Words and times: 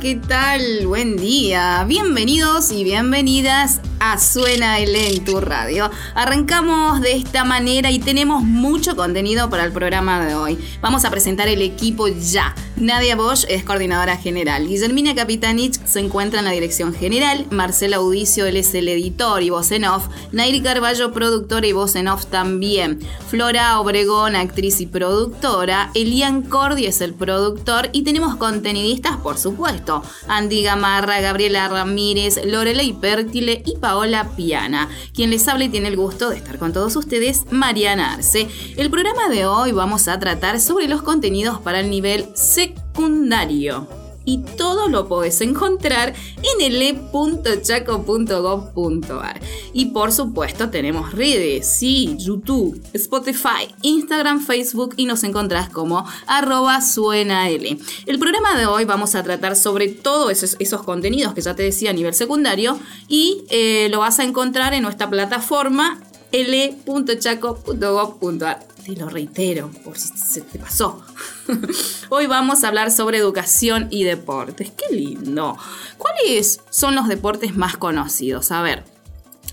¿Qué 0.00 0.16
tal? 0.16 0.86
Buen 0.86 1.16
día. 1.16 1.84
Bienvenidos 1.86 2.72
y 2.72 2.84
bienvenidas 2.84 3.80
Suena 4.18 4.78
el 4.78 4.94
en 4.94 5.24
tu 5.24 5.40
radio. 5.40 5.90
Arrancamos 6.14 7.00
de 7.00 7.16
esta 7.16 7.42
manera 7.42 7.90
y 7.90 7.98
tenemos 7.98 8.44
mucho 8.44 8.94
contenido 8.94 9.50
para 9.50 9.64
el 9.64 9.72
programa 9.72 10.24
de 10.24 10.36
hoy. 10.36 10.58
Vamos 10.80 11.04
a 11.04 11.10
presentar 11.10 11.48
el 11.48 11.62
equipo 11.62 12.06
ya. 12.06 12.54
Nadia 12.76 13.16
Bosch 13.16 13.44
es 13.48 13.64
coordinadora 13.64 14.16
general. 14.16 14.68
Guillermina 14.68 15.14
Capitanich 15.14 15.84
se 15.84 16.00
encuentra 16.00 16.38
en 16.38 16.44
la 16.44 16.52
dirección 16.52 16.94
general. 16.94 17.46
Marcela 17.50 17.96
Audicio, 17.96 18.46
él 18.46 18.56
es 18.56 18.74
el 18.74 18.88
editor 18.88 19.42
y 19.42 19.50
voz 19.50 19.72
en 19.72 19.84
off. 19.84 20.06
Nairi 20.30 20.60
Carballo, 20.60 21.12
productora 21.12 21.66
y 21.66 21.72
voz 21.72 21.96
en 21.96 22.06
off 22.06 22.26
también. 22.26 23.00
Flora 23.28 23.80
Obregón, 23.80 24.36
actriz 24.36 24.80
y 24.80 24.86
productora. 24.86 25.90
Elian 25.94 26.42
Cordi 26.42 26.86
es 26.86 27.00
el 27.00 27.14
productor. 27.14 27.88
Y 27.92 28.02
tenemos 28.02 28.36
contenidistas, 28.36 29.16
por 29.16 29.38
supuesto. 29.38 30.02
Andy 30.28 30.62
Gamarra, 30.62 31.20
Gabriela 31.20 31.66
Ramírez, 31.68 32.44
Lorelei 32.44 32.92
Pértile 32.92 33.62
y 33.64 33.76
Paola 33.78 33.93
Piana. 34.36 34.88
Quien 35.14 35.30
les 35.30 35.46
habla 35.48 35.64
y 35.64 35.68
tiene 35.68 35.88
el 35.88 35.96
gusto 35.96 36.30
de 36.30 36.36
estar 36.36 36.58
con 36.58 36.72
todos 36.72 36.96
ustedes, 36.96 37.46
Mariana 37.50 38.14
Arce. 38.14 38.48
El 38.76 38.90
programa 38.90 39.28
de 39.28 39.46
hoy 39.46 39.72
vamos 39.72 40.08
a 40.08 40.18
tratar 40.18 40.60
sobre 40.60 40.88
los 40.88 41.02
contenidos 41.02 41.60
para 41.60 41.80
el 41.80 41.90
nivel 41.90 42.28
secundario 42.34 44.03
y 44.24 44.38
todo 44.38 44.88
lo 44.88 45.06
podés 45.08 45.40
encontrar 45.40 46.14
en 46.38 46.60
ele.chaco.gov.ar. 46.60 49.40
Y 49.72 49.86
por 49.86 50.12
supuesto 50.12 50.70
tenemos 50.70 51.10
redes, 51.12 51.66
sí, 51.66 52.14
YouTube, 52.18 52.80
Spotify, 52.92 53.74
Instagram, 53.82 54.40
Facebook 54.40 54.94
y 54.96 55.06
nos 55.06 55.24
encontrás 55.24 55.70
como 55.70 56.06
arroba 56.26 56.80
suena. 56.80 57.48
El 57.48 58.18
programa 58.18 58.56
de 58.56 58.66
hoy 58.66 58.84
vamos 58.84 59.14
a 59.14 59.22
tratar 59.22 59.54
sobre 59.56 59.88
todos 59.88 60.30
esos, 60.30 60.56
esos 60.58 60.82
contenidos 60.82 61.32
que 61.34 61.42
ya 61.42 61.54
te 61.54 61.62
decía 61.62 61.90
a 61.90 61.92
nivel 61.92 62.14
secundario 62.14 62.78
y 63.08 63.44
eh, 63.50 63.88
lo 63.90 64.00
vas 64.00 64.18
a 64.18 64.24
encontrar 64.24 64.72
en 64.74 64.82
nuestra 64.82 65.08
plataforma 65.10 66.00
l.chaco.gov.ar 66.32 68.73
te 68.84 68.94
lo 68.96 69.08
reitero, 69.08 69.70
por 69.82 69.96
si 69.96 70.08
se 70.16 70.42
te 70.42 70.58
pasó. 70.58 71.02
Hoy 72.10 72.26
vamos 72.26 72.62
a 72.62 72.68
hablar 72.68 72.90
sobre 72.90 73.18
educación 73.18 73.88
y 73.90 74.04
deportes. 74.04 74.72
¡Qué 74.72 74.94
lindo! 74.94 75.56
¿Cuáles 75.96 76.60
son 76.68 76.94
los 76.94 77.08
deportes 77.08 77.56
más 77.56 77.78
conocidos? 77.78 78.50
A 78.52 78.60
ver, 78.60 78.84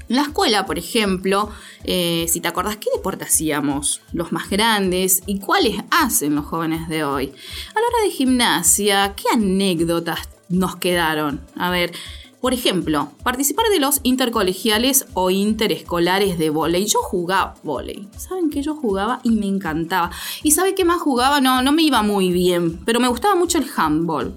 en 0.09 0.17
la 0.17 0.23
escuela, 0.23 0.65
por 0.65 0.77
ejemplo, 0.77 1.49
eh, 1.85 2.25
si 2.27 2.41
te 2.41 2.49
acordás, 2.49 2.75
¿qué 2.77 2.89
deporte 2.93 3.23
hacíamos? 3.23 4.01
Los 4.11 4.33
más 4.33 4.49
grandes 4.49 5.23
y 5.25 5.39
cuáles 5.39 5.77
hacen 5.91 6.35
los 6.35 6.45
jóvenes 6.45 6.89
de 6.89 7.05
hoy. 7.05 7.33
A 7.73 7.79
la 7.79 7.87
hora 7.87 8.03
de 8.03 8.11
gimnasia, 8.11 9.13
¿qué 9.15 9.23
anécdotas 9.33 10.27
nos 10.49 10.75
quedaron? 10.75 11.39
A 11.55 11.69
ver, 11.69 11.93
por 12.41 12.55
ejemplo, 12.55 13.11
participar 13.23 13.67
de 13.71 13.79
los 13.79 13.99
intercolegiales 14.01 15.05
o 15.13 15.29
interescolares 15.29 16.39
de 16.39 16.49
volei. 16.49 16.85
Yo 16.87 16.99
jugaba 16.99 17.53
volei. 17.61 18.07
¿Saben 18.17 18.49
que 18.49 18.63
yo 18.63 18.75
jugaba 18.75 19.19
y 19.23 19.31
me 19.31 19.45
encantaba? 19.45 20.09
¿Y 20.41 20.51
sabe 20.51 20.73
qué 20.73 20.83
más 20.83 20.99
jugaba? 20.99 21.39
No, 21.39 21.61
no 21.61 21.71
me 21.71 21.83
iba 21.83 22.01
muy 22.01 22.31
bien, 22.31 22.79
pero 22.83 22.99
me 22.99 23.07
gustaba 23.07 23.35
mucho 23.35 23.59
el 23.59 23.67
handball. 23.75 24.35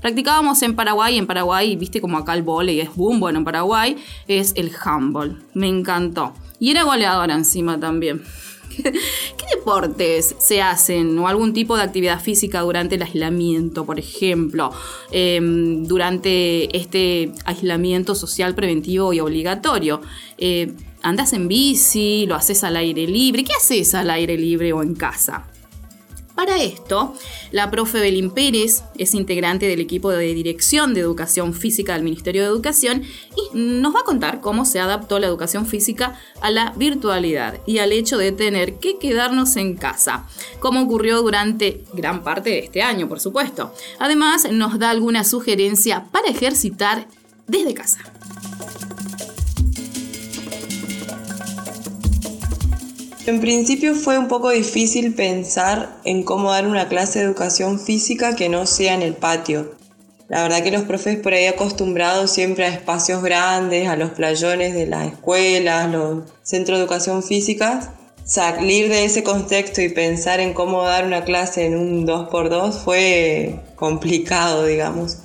Practicábamos 0.00 0.62
en 0.62 0.76
Paraguay, 0.76 1.18
en 1.18 1.26
Paraguay, 1.26 1.74
viste 1.76 2.00
como 2.00 2.18
acá 2.18 2.34
el 2.34 2.42
volei 2.42 2.80
es 2.80 2.94
boom, 2.94 3.18
bueno, 3.18 3.40
en 3.40 3.44
Paraguay 3.44 3.96
es 4.28 4.52
el 4.56 4.70
handball. 4.82 5.42
Me 5.54 5.66
encantó. 5.66 6.34
Y 6.60 6.70
era 6.70 6.84
goleadora 6.84 7.34
encima 7.34 7.78
también. 7.80 8.22
¿Qué 9.36 9.56
deportes 9.56 10.34
se 10.38 10.62
hacen 10.62 11.18
o 11.18 11.28
algún 11.28 11.52
tipo 11.52 11.76
de 11.76 11.82
actividad 11.82 12.20
física 12.20 12.60
durante 12.60 12.96
el 12.96 13.02
aislamiento, 13.02 13.84
por 13.84 13.98
ejemplo, 13.98 14.72
em, 15.10 15.84
durante 15.84 16.76
este 16.76 17.32
aislamiento 17.44 18.14
social 18.14 18.54
preventivo 18.54 19.12
y 19.12 19.20
obligatorio? 19.20 20.00
Eh, 20.38 20.72
¿Andas 21.02 21.34
en 21.34 21.48
bici? 21.48 22.24
¿Lo 22.26 22.34
haces 22.34 22.64
al 22.64 22.76
aire 22.76 23.06
libre? 23.06 23.44
¿Qué 23.44 23.52
haces 23.52 23.94
al 23.94 24.08
aire 24.10 24.38
libre 24.38 24.72
o 24.72 24.82
en 24.82 24.94
casa? 24.94 25.46
Para 26.34 26.60
esto, 26.60 27.14
la 27.52 27.70
profe 27.70 28.00
Belín 28.00 28.32
Pérez 28.32 28.82
es 28.98 29.14
integrante 29.14 29.68
del 29.68 29.80
equipo 29.80 30.10
de 30.10 30.34
dirección 30.34 30.92
de 30.92 31.00
educación 31.00 31.54
física 31.54 31.94
del 31.94 32.02
Ministerio 32.02 32.42
de 32.42 32.48
Educación 32.48 33.02
y 33.36 33.56
nos 33.56 33.94
va 33.94 34.00
a 34.00 34.04
contar 34.04 34.40
cómo 34.40 34.64
se 34.64 34.80
adaptó 34.80 35.20
la 35.20 35.28
educación 35.28 35.64
física 35.64 36.18
a 36.40 36.50
la 36.50 36.72
virtualidad 36.76 37.60
y 37.66 37.78
al 37.78 37.92
hecho 37.92 38.18
de 38.18 38.32
tener 38.32 38.80
que 38.80 38.98
quedarnos 38.98 39.54
en 39.54 39.76
casa, 39.76 40.26
como 40.58 40.82
ocurrió 40.82 41.22
durante 41.22 41.84
gran 41.92 42.24
parte 42.24 42.50
de 42.50 42.58
este 42.58 42.82
año, 42.82 43.08
por 43.08 43.20
supuesto. 43.20 43.72
Además, 44.00 44.50
nos 44.50 44.80
da 44.80 44.90
alguna 44.90 45.22
sugerencia 45.22 46.06
para 46.10 46.28
ejercitar 46.28 47.06
desde 47.46 47.74
casa. 47.74 48.13
En 53.26 53.40
principio 53.40 53.94
fue 53.94 54.18
un 54.18 54.28
poco 54.28 54.50
difícil 54.50 55.14
pensar 55.14 55.96
en 56.04 56.24
cómo 56.24 56.50
dar 56.50 56.66
una 56.66 56.88
clase 56.88 57.20
de 57.20 57.24
educación 57.24 57.80
física 57.80 58.36
que 58.36 58.50
no 58.50 58.66
sea 58.66 58.92
en 58.92 59.00
el 59.00 59.14
patio. 59.14 59.72
La 60.28 60.42
verdad 60.42 60.62
que 60.62 60.70
los 60.70 60.82
profes 60.82 61.18
por 61.18 61.32
ahí 61.32 61.46
acostumbrados 61.46 62.30
siempre 62.30 62.66
a 62.66 62.68
espacios 62.68 63.22
grandes, 63.22 63.88
a 63.88 63.96
los 63.96 64.10
playones 64.10 64.74
de 64.74 64.86
las 64.86 65.10
escuelas, 65.10 65.90
los 65.90 66.24
centros 66.42 66.76
de 66.76 66.84
educación 66.84 67.22
física, 67.22 67.94
salir 68.24 68.90
de 68.90 69.06
ese 69.06 69.22
contexto 69.22 69.80
y 69.80 69.88
pensar 69.88 70.40
en 70.40 70.52
cómo 70.52 70.82
dar 70.82 71.06
una 71.06 71.24
clase 71.24 71.64
en 71.64 71.78
un 71.78 72.06
2x2 72.06 72.72
fue 72.72 73.58
complicado, 73.74 74.66
digamos. 74.66 75.23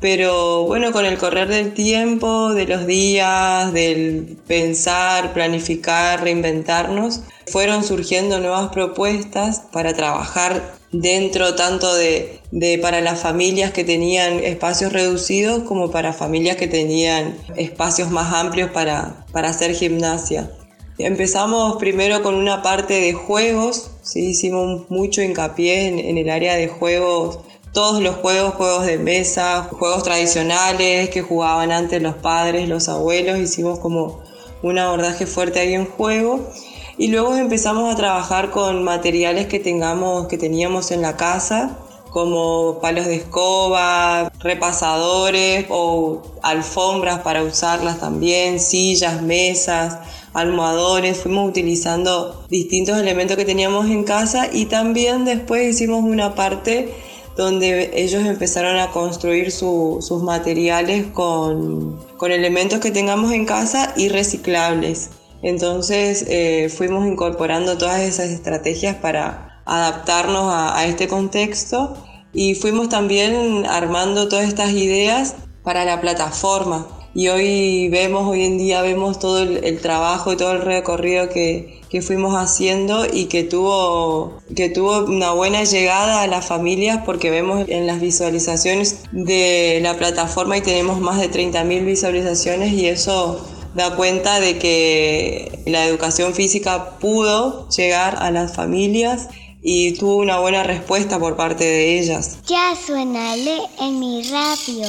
Pero 0.00 0.64
bueno, 0.64 0.92
con 0.92 1.04
el 1.06 1.18
correr 1.18 1.48
del 1.48 1.74
tiempo, 1.74 2.54
de 2.54 2.66
los 2.66 2.86
días, 2.86 3.72
del 3.72 4.38
pensar, 4.46 5.32
planificar, 5.32 6.22
reinventarnos, 6.22 7.22
fueron 7.48 7.82
surgiendo 7.82 8.38
nuevas 8.38 8.70
propuestas 8.70 9.62
para 9.72 9.94
trabajar 9.94 10.78
dentro 10.92 11.56
tanto 11.56 11.92
de, 11.94 12.40
para 12.80 13.00
las 13.00 13.20
familias 13.20 13.72
que 13.72 13.82
tenían 13.82 14.38
espacios 14.38 14.92
reducidos 14.92 15.64
como 15.64 15.90
para 15.90 16.12
familias 16.12 16.56
que 16.56 16.68
tenían 16.68 17.36
espacios 17.56 18.10
más 18.10 18.32
amplios 18.32 18.70
para, 18.70 19.26
hacer 19.34 19.74
gimnasia. 19.74 20.50
Empezamos 20.98 21.76
primero 21.76 22.22
con 22.22 22.34
una 22.34 22.62
parte 22.62 23.00
de 23.00 23.12
juegos, 23.12 23.90
¿sí? 24.02 24.30
hicimos 24.30 24.90
mucho 24.90 25.22
hincapié 25.22 25.88
en 25.88 26.18
el 26.18 26.28
área 26.28 26.56
de 26.56 26.68
juegos 26.68 27.40
todos 27.72 28.02
los 28.02 28.16
juegos, 28.16 28.54
juegos 28.54 28.86
de 28.86 28.98
mesa, 28.98 29.68
juegos 29.70 30.02
tradicionales 30.02 31.10
que 31.10 31.22
jugaban 31.22 31.72
antes 31.72 32.02
los 32.02 32.14
padres, 32.16 32.68
los 32.68 32.88
abuelos, 32.88 33.38
hicimos 33.38 33.78
como 33.78 34.20
un 34.62 34.78
abordaje 34.78 35.26
fuerte 35.26 35.60
ahí 35.60 35.74
en 35.74 35.86
juego. 35.86 36.48
Y 36.96 37.08
luego 37.08 37.36
empezamos 37.36 37.92
a 37.92 37.96
trabajar 37.96 38.50
con 38.50 38.82
materiales 38.82 39.46
que 39.46 39.60
tengamos, 39.60 40.26
que 40.26 40.36
teníamos 40.36 40.90
en 40.90 41.02
la 41.02 41.16
casa, 41.16 41.78
como 42.10 42.80
palos 42.80 43.06
de 43.06 43.16
escoba, 43.16 44.32
repasadores 44.40 45.66
o 45.68 46.22
alfombras 46.42 47.20
para 47.20 47.42
usarlas 47.44 48.00
también, 48.00 48.58
sillas, 48.58 49.22
mesas, 49.22 49.98
almohadones, 50.32 51.18
fuimos 51.18 51.48
utilizando 51.48 52.44
distintos 52.48 52.98
elementos 52.98 53.36
que 53.36 53.44
teníamos 53.44 53.86
en 53.86 54.04
casa 54.04 54.48
y 54.52 54.66
también 54.66 55.24
después 55.24 55.74
hicimos 55.74 56.02
una 56.02 56.34
parte 56.34 56.92
donde 57.38 57.92
ellos 57.94 58.26
empezaron 58.26 58.78
a 58.78 58.90
construir 58.90 59.52
sus 59.52 60.22
materiales 60.24 61.06
con, 61.06 62.00
elementos 62.20 62.80
que 62.80 62.90
tengamos 62.90 63.30
en 63.30 63.46
casa 63.46 63.94
y 63.96 64.08
reciclables. 64.08 65.10
Entonces 65.42 66.26
eh, 66.26 66.68
fuimos 66.68 67.06
incorporando 67.06 67.78
todas 67.78 68.00
esas 68.00 68.30
estrategias 68.30 68.96
para 68.96 69.62
adaptarnos 69.66 70.52
a, 70.52 70.84
este 70.86 71.06
contexto 71.06 71.96
y 72.32 72.56
fuimos 72.56 72.88
también 72.88 73.66
armando 73.66 74.26
todas 74.26 74.48
estas 74.48 74.72
ideas 74.72 75.36
para 75.62 75.84
la 75.84 76.00
plataforma. 76.00 76.88
Y 77.18 77.26
hoy 77.30 77.88
vemos, 77.88 78.28
hoy 78.28 78.44
en 78.44 78.58
día 78.58 78.80
vemos 78.80 79.18
todo 79.18 79.42
el 79.42 79.80
trabajo 79.80 80.32
y 80.32 80.36
todo 80.36 80.52
el 80.52 80.62
recorrido 80.62 81.28
que, 81.28 81.80
que 81.90 82.00
fuimos 82.00 82.34
haciendo 82.34 83.06
y 83.12 83.24
que 83.24 83.42
tuvo, 83.42 84.38
que 84.54 84.68
tuvo 84.68 85.04
una 85.04 85.32
buena 85.32 85.64
llegada 85.64 86.22
a 86.22 86.28
las 86.28 86.46
familias 86.46 87.00
porque 87.04 87.30
vemos 87.30 87.68
en 87.68 87.88
las 87.88 88.00
visualizaciones 88.00 89.00
de 89.10 89.80
la 89.82 89.96
plataforma 89.96 90.58
y 90.58 90.60
tenemos 90.60 91.00
más 91.00 91.18
de 91.18 91.28
30.000 91.28 91.84
visualizaciones 91.84 92.72
y 92.74 92.86
eso 92.86 93.44
da 93.74 93.96
cuenta 93.96 94.38
de 94.38 94.58
que 94.58 95.62
la 95.66 95.86
educación 95.86 96.34
física 96.34 96.98
pudo 97.00 97.68
llegar 97.70 98.22
a 98.22 98.30
las 98.30 98.54
familias 98.54 99.28
y 99.60 99.94
tuvo 99.94 100.18
una 100.18 100.38
buena 100.38 100.62
respuesta 100.62 101.18
por 101.18 101.34
parte 101.34 101.64
de 101.64 101.98
ellas. 101.98 102.38
Ya 102.46 102.76
suena 102.76 103.34
en 103.34 103.98
mi 103.98 104.22
radio. 104.30 104.86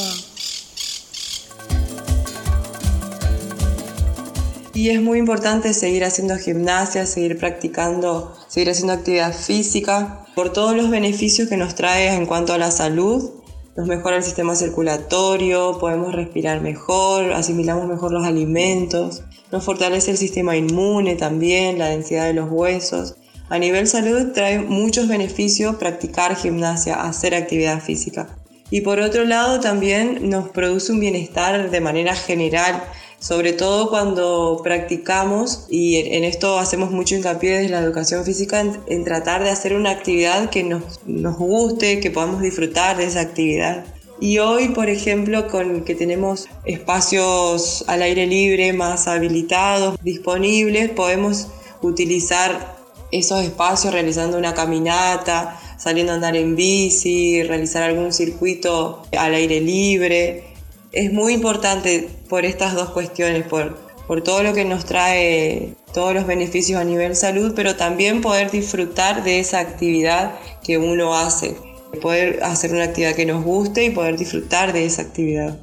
Y 4.79 4.91
es 4.91 5.01
muy 5.01 5.19
importante 5.19 5.73
seguir 5.73 6.05
haciendo 6.05 6.37
gimnasia, 6.37 7.05
seguir 7.05 7.37
practicando, 7.37 8.33
seguir 8.47 8.69
haciendo 8.69 8.93
actividad 8.93 9.33
física, 9.33 10.25
por 10.35 10.53
todos 10.53 10.73
los 10.73 10.89
beneficios 10.89 11.49
que 11.49 11.57
nos 11.57 11.75
trae 11.75 12.15
en 12.15 12.25
cuanto 12.25 12.53
a 12.53 12.57
la 12.57 12.71
salud. 12.71 13.29
Nos 13.75 13.89
mejora 13.89 14.15
el 14.15 14.23
sistema 14.23 14.55
circulatorio, 14.55 15.77
podemos 15.81 16.15
respirar 16.15 16.61
mejor, 16.61 17.33
asimilamos 17.33 17.89
mejor 17.89 18.13
los 18.13 18.25
alimentos, 18.25 19.23
nos 19.51 19.65
fortalece 19.65 20.11
el 20.11 20.17
sistema 20.17 20.55
inmune 20.55 21.15
también, 21.15 21.77
la 21.77 21.89
densidad 21.89 22.27
de 22.27 22.35
los 22.35 22.49
huesos. 22.49 23.15
A 23.49 23.59
nivel 23.59 23.85
salud 23.85 24.31
trae 24.33 24.59
muchos 24.59 25.09
beneficios 25.09 25.75
practicar 25.75 26.37
gimnasia, 26.37 27.01
hacer 27.01 27.35
actividad 27.35 27.81
física. 27.81 28.29
Y 28.71 28.79
por 28.79 29.01
otro 29.01 29.25
lado 29.25 29.59
también 29.59 30.29
nos 30.29 30.47
produce 30.49 30.93
un 30.93 31.01
bienestar 31.01 31.69
de 31.69 31.81
manera 31.81 32.15
general 32.15 32.81
sobre 33.19 33.51
todo 33.51 33.89
cuando 33.89 34.61
practicamos, 34.63 35.65
y 35.69 35.97
en 35.97 36.23
esto 36.23 36.57
hacemos 36.57 36.91
mucho 36.91 37.15
hincapié 37.15 37.57
desde 37.57 37.69
la 37.69 37.79
educación 37.79 38.23
física, 38.23 38.63
en, 38.87 39.03
tratar 39.03 39.43
de 39.43 39.49
hacer 39.49 39.73
una 39.73 39.91
actividad 39.91 40.49
que 40.49 40.63
nos, 40.63 41.01
nos 41.05 41.37
guste, 41.37 41.99
que 41.99 42.11
podamos 42.11 42.41
disfrutar 42.41 42.97
de 42.97 43.05
esa 43.05 43.21
actividad. 43.21 43.85
Y 44.21 44.39
hoy, 44.39 44.69
por 44.69 44.89
ejemplo, 44.89 45.47
con 45.47 45.83
que 45.83 45.95
tenemos 45.95 46.47
espacios 46.65 47.85
al 47.87 48.01
aire 48.01 48.25
libre 48.25 48.73
más 48.73 49.07
habilitados, 49.07 49.97
disponibles, 50.01 50.89
podemos 50.89 51.47
utilizar 51.81 52.77
esos 53.11 53.43
espacios 53.43 53.93
realizando 53.93 54.37
una 54.37 54.53
caminata, 54.53 55.59
saliendo 55.77 56.11
a 56.11 56.15
andar 56.15 56.35
en 56.35 56.55
bici, 56.55 57.43
realizar 57.43 57.83
algún 57.83 58.11
circuito 58.11 59.03
al 59.17 59.33
aire 59.33 59.61
libre 59.61 60.48
es 60.91 61.13
muy 61.13 61.33
importante 61.33 62.09
por 62.27 62.45
estas 62.45 62.73
dos 62.73 62.89
cuestiones, 62.89 63.45
por, 63.45 63.77
por 64.07 64.23
todo 64.23 64.43
lo 64.43 64.53
que 64.53 64.65
nos 64.65 64.85
trae, 64.85 65.75
todos 65.93 66.13
los 66.13 66.25
beneficios 66.25 66.79
a 66.79 66.83
nivel 66.83 67.15
salud, 67.15 67.53
pero 67.55 67.75
también 67.75 68.21
poder 68.21 68.49
disfrutar 68.51 69.23
de 69.23 69.39
esa 69.39 69.59
actividad 69.59 70.35
que 70.63 70.77
uno 70.77 71.15
hace, 71.15 71.55
poder 72.01 72.43
hacer 72.43 72.71
una 72.71 72.85
actividad 72.85 73.15
que 73.15 73.25
nos 73.25 73.43
guste 73.43 73.85
y 73.85 73.89
poder 73.91 74.17
disfrutar 74.17 74.73
de 74.73 74.85
esa 74.85 75.03
actividad. 75.03 75.59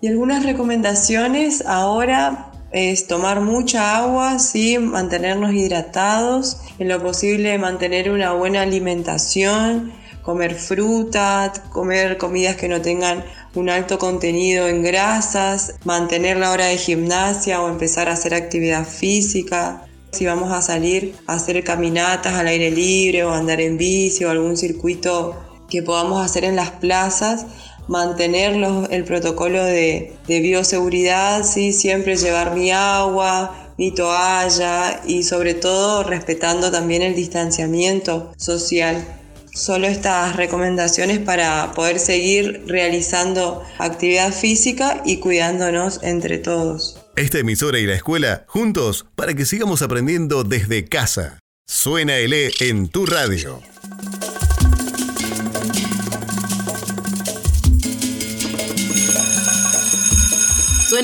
Y 0.00 0.08
algunas 0.08 0.44
recomendaciones 0.44 1.64
ahora 1.64 2.50
es 2.72 3.06
tomar 3.06 3.40
mucha 3.40 3.98
agua, 3.98 4.38
¿sí? 4.38 4.78
mantenernos 4.78 5.52
hidratados, 5.52 6.58
en 6.78 6.88
lo 6.88 7.02
posible 7.02 7.56
mantener 7.58 8.10
una 8.10 8.32
buena 8.32 8.62
alimentación, 8.62 9.92
comer 10.22 10.54
fruta, 10.54 11.52
comer 11.70 12.16
comidas 12.16 12.56
que 12.56 12.68
no 12.68 12.80
tengan 12.80 13.24
un 13.54 13.68
alto 13.68 13.98
contenido 13.98 14.66
en 14.68 14.82
grasas, 14.82 15.74
mantener 15.84 16.36
la 16.36 16.50
hora 16.50 16.66
de 16.66 16.78
gimnasia 16.78 17.60
o 17.60 17.68
empezar 17.68 18.08
a 18.08 18.12
hacer 18.12 18.34
actividad 18.34 18.86
física. 18.86 19.86
Si 20.10 20.26
vamos 20.26 20.52
a 20.52 20.62
salir 20.62 21.14
a 21.26 21.34
hacer 21.34 21.62
caminatas 21.64 22.34
al 22.34 22.46
aire 22.46 22.70
libre 22.70 23.24
o 23.24 23.30
andar 23.30 23.60
en 23.60 23.78
bici 23.78 24.24
o 24.24 24.30
algún 24.30 24.56
circuito 24.56 25.36
que 25.68 25.82
podamos 25.82 26.24
hacer 26.24 26.44
en 26.44 26.56
las 26.56 26.70
plazas, 26.70 27.46
mantener 27.88 28.54
el 28.90 29.04
protocolo 29.04 29.64
de, 29.64 30.16
bioseguridad, 30.26 31.44
¿sí? 31.44 31.72
siempre 31.72 32.16
llevar 32.16 32.54
mi 32.54 32.70
agua, 32.70 33.74
mi 33.78 33.90
toalla 33.90 35.00
y 35.06 35.22
sobre 35.22 35.54
todo 35.54 36.04
respetando 36.04 36.70
también 36.70 37.02
el 37.02 37.14
distanciamiento 37.14 38.32
social 38.36 39.21
solo 39.54 39.86
estas 39.86 40.36
recomendaciones 40.36 41.18
para 41.18 41.72
poder 41.72 41.98
seguir 41.98 42.64
realizando 42.66 43.62
actividad 43.78 44.32
física 44.32 45.02
y 45.04 45.18
cuidándonos 45.18 46.00
entre 46.02 46.38
todos. 46.38 46.98
Esta 47.16 47.38
emisora 47.38 47.78
y 47.78 47.86
la 47.86 47.94
escuela 47.94 48.44
juntos 48.46 49.06
para 49.14 49.34
que 49.34 49.44
sigamos 49.44 49.82
aprendiendo 49.82 50.44
desde 50.44 50.84
casa. 50.86 51.38
Suena 51.66 52.16
el 52.16 52.32
E 52.32 52.50
en 52.60 52.88
tu 52.88 53.06
radio. 53.06 53.60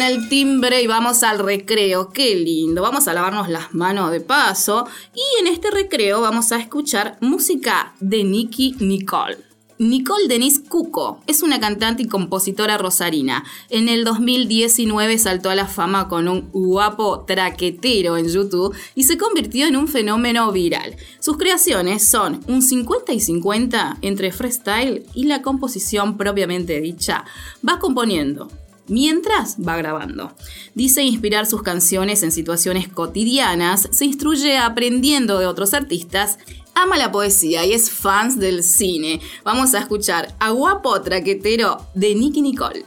El 0.01 0.29
timbre 0.29 0.81
y 0.81 0.87
vamos 0.87 1.23
al 1.25 1.41
recreo. 1.41 2.11
Qué 2.11 2.37
lindo. 2.37 2.83
Vamos 2.83 3.09
a 3.09 3.15
lavarnos 3.15 3.49
las 3.49 3.75
manos 3.75 4.13
de 4.13 4.21
paso. 4.21 4.87
Y 5.13 5.41
en 5.41 5.49
este 5.49 5.71
recreo 5.71 6.21
vamos 6.21 6.53
a 6.53 6.59
escuchar 6.59 7.19
música 7.21 7.95
de 7.99 8.23
Nicky 8.23 8.77
Nicole. 8.79 9.39
Nicole 9.79 10.29
Denise 10.29 10.63
Cuco 10.63 11.21
es 11.27 11.43
una 11.43 11.59
cantante 11.59 12.05
y 12.05 12.09
compositora 12.09 12.79
rosarina. 12.79 13.45
En 13.71 13.89
el 13.89 14.05
2019 14.05 15.19
saltó 15.19 15.51
a 15.51 15.55
la 15.57 15.67
fama 15.67 16.09
con 16.09 16.29
un 16.29 16.51
guapo 16.53 17.25
traquetero 17.27 18.17
en 18.17 18.29
YouTube 18.29 18.75
y 18.95 19.03
se 19.03 19.19
convirtió 19.19 19.67
en 19.67 19.77
un 19.77 19.89
fenómeno 19.89 20.51
viral. 20.53 20.97
Sus 21.19 21.37
creaciones 21.37 22.09
son 22.09 22.41
un 22.47 22.63
50 22.63 23.13
y 23.13 23.21
50 23.21 23.99
entre 24.03 24.33
freestyle 24.33 25.07
y 25.13 25.25
la 25.25 25.43
composición 25.43 26.17
propiamente 26.17 26.81
dicha. 26.81 27.25
Va 27.67 27.79
componiendo 27.79 28.49
mientras 28.89 29.57
va 29.59 29.77
grabando. 29.77 30.33
Dice 30.75 31.03
inspirar 31.03 31.47
sus 31.47 31.63
canciones 31.63 32.23
en 32.23 32.33
situaciones 32.33 32.89
cotidianas, 32.89 33.89
se 33.91 34.05
instruye 34.05 34.59
aprendiendo 34.59 35.39
de 35.39 35.47
otros 35.47 35.75
artistas, 35.75 36.39
ama 36.75 36.97
la 36.97 37.13
poesía 37.13 37.65
y 37.65 37.73
es 37.73 37.91
fans 37.91 38.39
del 38.39 38.63
cine. 38.63 39.21
Vamos 39.45 39.75
a 39.75 39.81
escuchar 39.81 40.35
a 40.39 40.51
Guapo 40.51 41.01
Traquetero 41.03 41.87
de 41.95 42.15
Nicky 42.15 42.43
Nicole. 42.43 42.85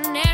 lo 0.00 0.31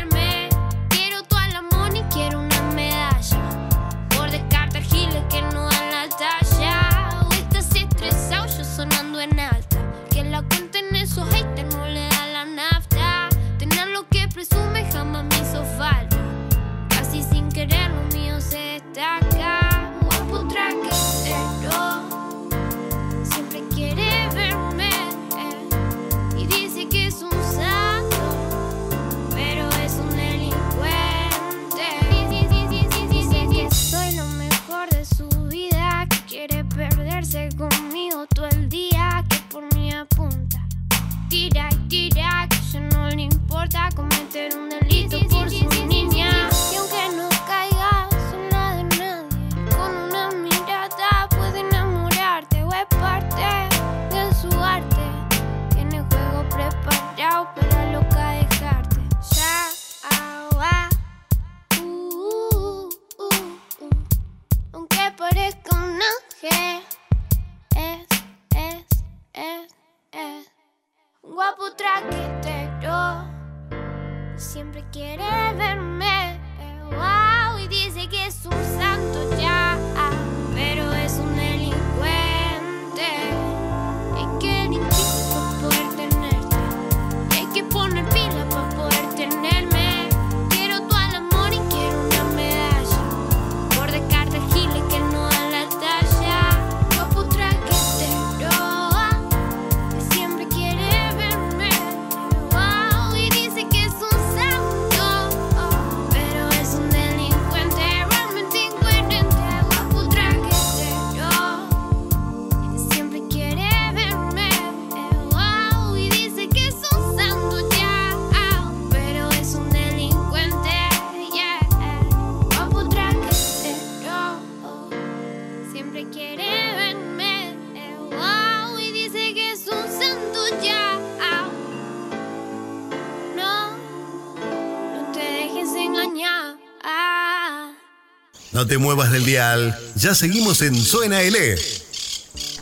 te 138.69 138.77
muevas 138.77 139.11
del 139.11 139.25
dial. 139.25 139.77
Ya 139.95 140.13
seguimos 140.13 140.61
en 140.61 140.75
Suena 140.75 141.21
L. 141.21 141.57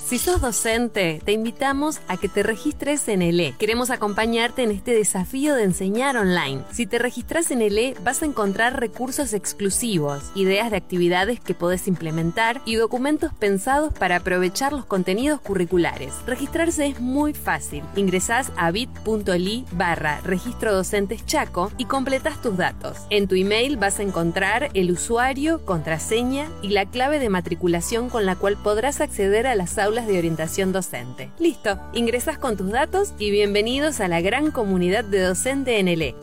Si 0.08 0.20
sos 0.20 0.40
docente, 0.40 1.22
te 1.26 1.34
invitamos 1.34 2.00
a 2.08 2.16
que 2.16 2.30
te 2.30 2.42
registres 2.42 3.10
en 3.10 3.22
ELE. 3.22 3.56
Queremos 3.60 3.90
acompañarte 3.90 4.64
en 4.64 4.72
este 4.72 4.94
desafío 4.94 5.54
de 5.54 5.64
enseñar 5.64 6.16
online. 6.16 6.64
Si 6.72 6.86
te 6.86 6.98
registras 6.98 7.52
en 7.52 7.62
ELE, 7.62 7.94
vas 8.06 8.22
a 8.22 8.26
encontrar 8.26 8.80
recursos 8.80 9.34
exclusivos, 9.34 10.32
ideas 10.34 10.72
de 10.72 10.78
actividades 10.78 11.42
que 11.42 11.54
podés 11.54 11.90
implementar 11.90 12.62
y 12.64 12.76
documentos 12.76 13.34
pensados 13.34 13.92
para 13.92 14.16
aprovechar 14.16 14.72
los 14.72 14.86
contenidos 14.86 15.42
curriculares. 15.42 16.14
Registrarse 16.26 16.88
es 16.88 17.02
muy 17.02 17.34
fácil. 17.34 17.84
Ingresás 17.98 18.54
a 18.56 18.72
bit.ly 18.72 19.66
barra 19.74 20.22
registro 20.22 20.74
docentes 20.74 21.26
Chaco 21.26 21.70
y 21.78 21.84
completas 21.84 22.42
tus 22.42 22.56
datos. 22.56 23.00
En 23.10 23.28
tu 23.28 23.36
email 23.36 23.76
vas 23.76 24.00
a 24.00 24.04
encontrar 24.04 24.70
el 24.74 24.90
usuario, 24.90 25.66
contraseña 25.66 26.48
y 26.62 26.70
la 26.70 26.86
clave 26.86 27.20
de 27.20 27.28
matriculación 27.28 28.08
con 28.08 28.26
la 28.26 28.38
cual 28.38 28.56
podrás 28.56 29.02
acceder 29.02 29.48
a 29.48 29.56
las 29.56 29.78
aulas 29.78 29.97
de 30.06 30.20
orientación 30.20 30.72
docente. 30.72 31.32
Listo, 31.40 31.80
ingresas 31.94 32.38
con 32.38 32.58
tus 32.58 32.72
datos 32.72 33.14
y 33.18 33.32
bienvenidos 33.32 34.00
a 34.00 34.08
la 34.08 34.22
gran 34.22 34.52
comunidad 34.52 35.04
de 35.04 35.22
docente 35.22 35.80
en 35.80 35.88
ELE. 35.88 36.16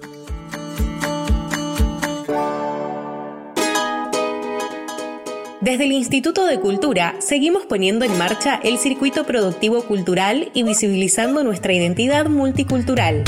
Desde 5.64 5.84
el 5.84 5.92
Instituto 5.92 6.44
de 6.44 6.60
Cultura 6.60 7.14
seguimos 7.20 7.64
poniendo 7.64 8.04
en 8.04 8.18
marcha 8.18 8.60
el 8.62 8.76
circuito 8.76 9.24
productivo 9.24 9.82
cultural 9.84 10.50
y 10.52 10.62
visibilizando 10.62 11.42
nuestra 11.42 11.72
identidad 11.72 12.28
multicultural. 12.28 13.24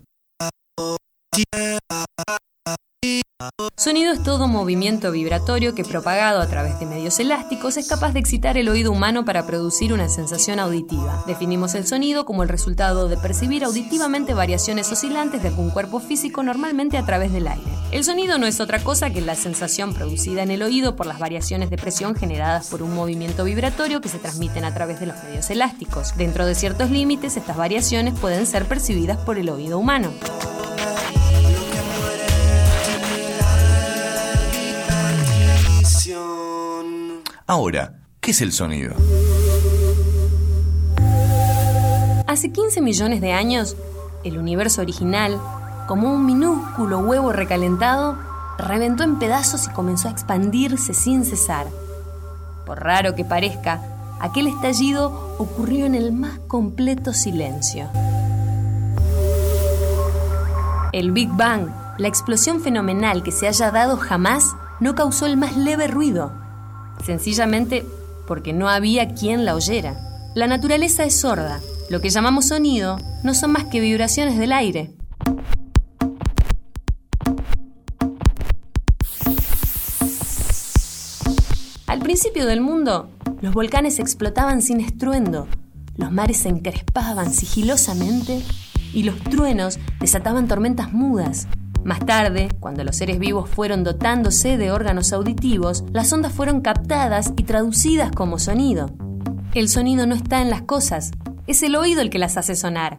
Sonido 3.76 4.12
es 4.12 4.22
todo 4.22 4.48
movimiento 4.48 5.12
vibratorio 5.12 5.74
que 5.74 5.84
propagado 5.84 6.40
a 6.40 6.46
través 6.48 6.80
de 6.80 6.86
medios 6.86 7.20
elásticos 7.20 7.76
es 7.76 7.86
capaz 7.86 8.12
de 8.12 8.20
excitar 8.20 8.56
el 8.56 8.68
oído 8.68 8.90
humano 8.90 9.24
para 9.24 9.46
producir 9.46 9.92
una 9.92 10.08
sensación 10.08 10.58
auditiva. 10.58 11.22
Definimos 11.26 11.74
el 11.74 11.86
sonido 11.86 12.24
como 12.24 12.42
el 12.42 12.48
resultado 12.48 13.08
de 13.08 13.16
percibir 13.16 13.62
auditivamente 13.62 14.34
variaciones 14.34 14.90
oscilantes 14.90 15.42
de 15.42 15.48
algún 15.48 15.70
cuerpo 15.70 16.00
físico 16.00 16.42
normalmente 16.42 16.96
a 16.96 17.04
través 17.04 17.32
del 17.32 17.46
aire. 17.46 17.70
El 17.92 18.02
sonido 18.02 18.38
no 18.38 18.46
es 18.46 18.58
otra 18.58 18.82
cosa 18.82 19.10
que 19.10 19.20
la 19.20 19.36
sensación 19.36 19.94
producida 19.94 20.42
en 20.42 20.50
el 20.50 20.62
oído 20.62 20.96
por 20.96 21.06
las 21.06 21.18
variaciones 21.18 21.70
de 21.70 21.76
presión 21.76 22.16
generadas 22.16 22.68
por 22.68 22.82
un 22.82 22.94
movimiento 22.94 23.44
vibratorio 23.44 24.00
que 24.00 24.08
se 24.08 24.18
transmiten 24.18 24.64
a 24.64 24.74
través 24.74 24.98
de 24.98 25.06
los 25.06 25.22
medios 25.22 25.48
elásticos. 25.50 26.16
Dentro 26.16 26.46
de 26.46 26.54
ciertos 26.54 26.90
límites, 26.90 27.36
estas 27.36 27.56
variaciones 27.56 28.18
pueden 28.18 28.46
ser 28.46 28.64
percibidas 28.64 29.18
por 29.18 29.38
el 29.38 29.50
oído 29.50 29.78
humano. 29.78 30.10
Ahora, 37.48 38.00
¿qué 38.20 38.32
es 38.32 38.40
el 38.40 38.50
sonido? 38.50 38.96
Hace 42.26 42.50
15 42.50 42.80
millones 42.80 43.20
de 43.20 43.32
años, 43.32 43.76
el 44.24 44.36
universo 44.36 44.82
original, 44.82 45.40
como 45.86 46.12
un 46.12 46.26
minúsculo 46.26 46.98
huevo 46.98 47.32
recalentado, 47.32 48.18
reventó 48.58 49.04
en 49.04 49.20
pedazos 49.20 49.68
y 49.68 49.70
comenzó 49.70 50.08
a 50.08 50.10
expandirse 50.10 50.92
sin 50.92 51.24
cesar. 51.24 51.68
Por 52.66 52.82
raro 52.82 53.14
que 53.14 53.24
parezca, 53.24 53.80
aquel 54.18 54.48
estallido 54.48 55.36
ocurrió 55.38 55.86
en 55.86 55.94
el 55.94 56.12
más 56.12 56.40
completo 56.48 57.12
silencio. 57.12 57.88
El 60.92 61.12
Big 61.12 61.30
Bang, 61.30 61.68
la 61.98 62.08
explosión 62.08 62.60
fenomenal 62.60 63.22
que 63.22 63.30
se 63.30 63.46
haya 63.46 63.70
dado 63.70 63.98
jamás, 63.98 64.56
no 64.80 64.96
causó 64.96 65.26
el 65.26 65.36
más 65.36 65.56
leve 65.56 65.86
ruido, 65.86 66.45
sencillamente 67.04 67.84
porque 68.26 68.52
no 68.52 68.68
había 68.68 69.14
quien 69.14 69.44
la 69.44 69.54
oyera. 69.54 69.96
La 70.34 70.46
naturaleza 70.46 71.04
es 71.04 71.18
sorda. 71.18 71.60
Lo 71.88 72.00
que 72.00 72.10
llamamos 72.10 72.46
sonido 72.46 72.98
no 73.22 73.34
son 73.34 73.52
más 73.52 73.64
que 73.64 73.80
vibraciones 73.80 74.38
del 74.38 74.52
aire. 74.52 74.92
Al 81.86 82.00
principio 82.00 82.46
del 82.46 82.60
mundo, 82.60 83.08
los 83.40 83.54
volcanes 83.54 83.98
explotaban 83.98 84.60
sin 84.60 84.80
estruendo, 84.80 85.46
los 85.96 86.12
mares 86.12 86.38
se 86.38 86.48
encrespaban 86.48 87.32
sigilosamente 87.32 88.42
y 88.92 89.04
los 89.04 89.18
truenos 89.20 89.78
desataban 90.00 90.46
tormentas 90.46 90.92
mudas. 90.92 91.48
Más 91.86 92.04
tarde, 92.04 92.48
cuando 92.58 92.82
los 92.82 92.96
seres 92.96 93.20
vivos 93.20 93.48
fueron 93.48 93.84
dotándose 93.84 94.56
de 94.56 94.72
órganos 94.72 95.12
auditivos, 95.12 95.84
las 95.92 96.12
ondas 96.12 96.32
fueron 96.32 96.60
captadas 96.60 97.32
y 97.36 97.44
traducidas 97.44 98.10
como 98.10 98.40
sonido. 98.40 98.90
El 99.54 99.68
sonido 99.68 100.04
no 100.04 100.16
está 100.16 100.42
en 100.42 100.50
las 100.50 100.62
cosas, 100.62 101.12
es 101.46 101.62
el 101.62 101.76
oído 101.76 102.00
el 102.00 102.10
que 102.10 102.18
las 102.18 102.36
hace 102.36 102.56
sonar. 102.56 102.98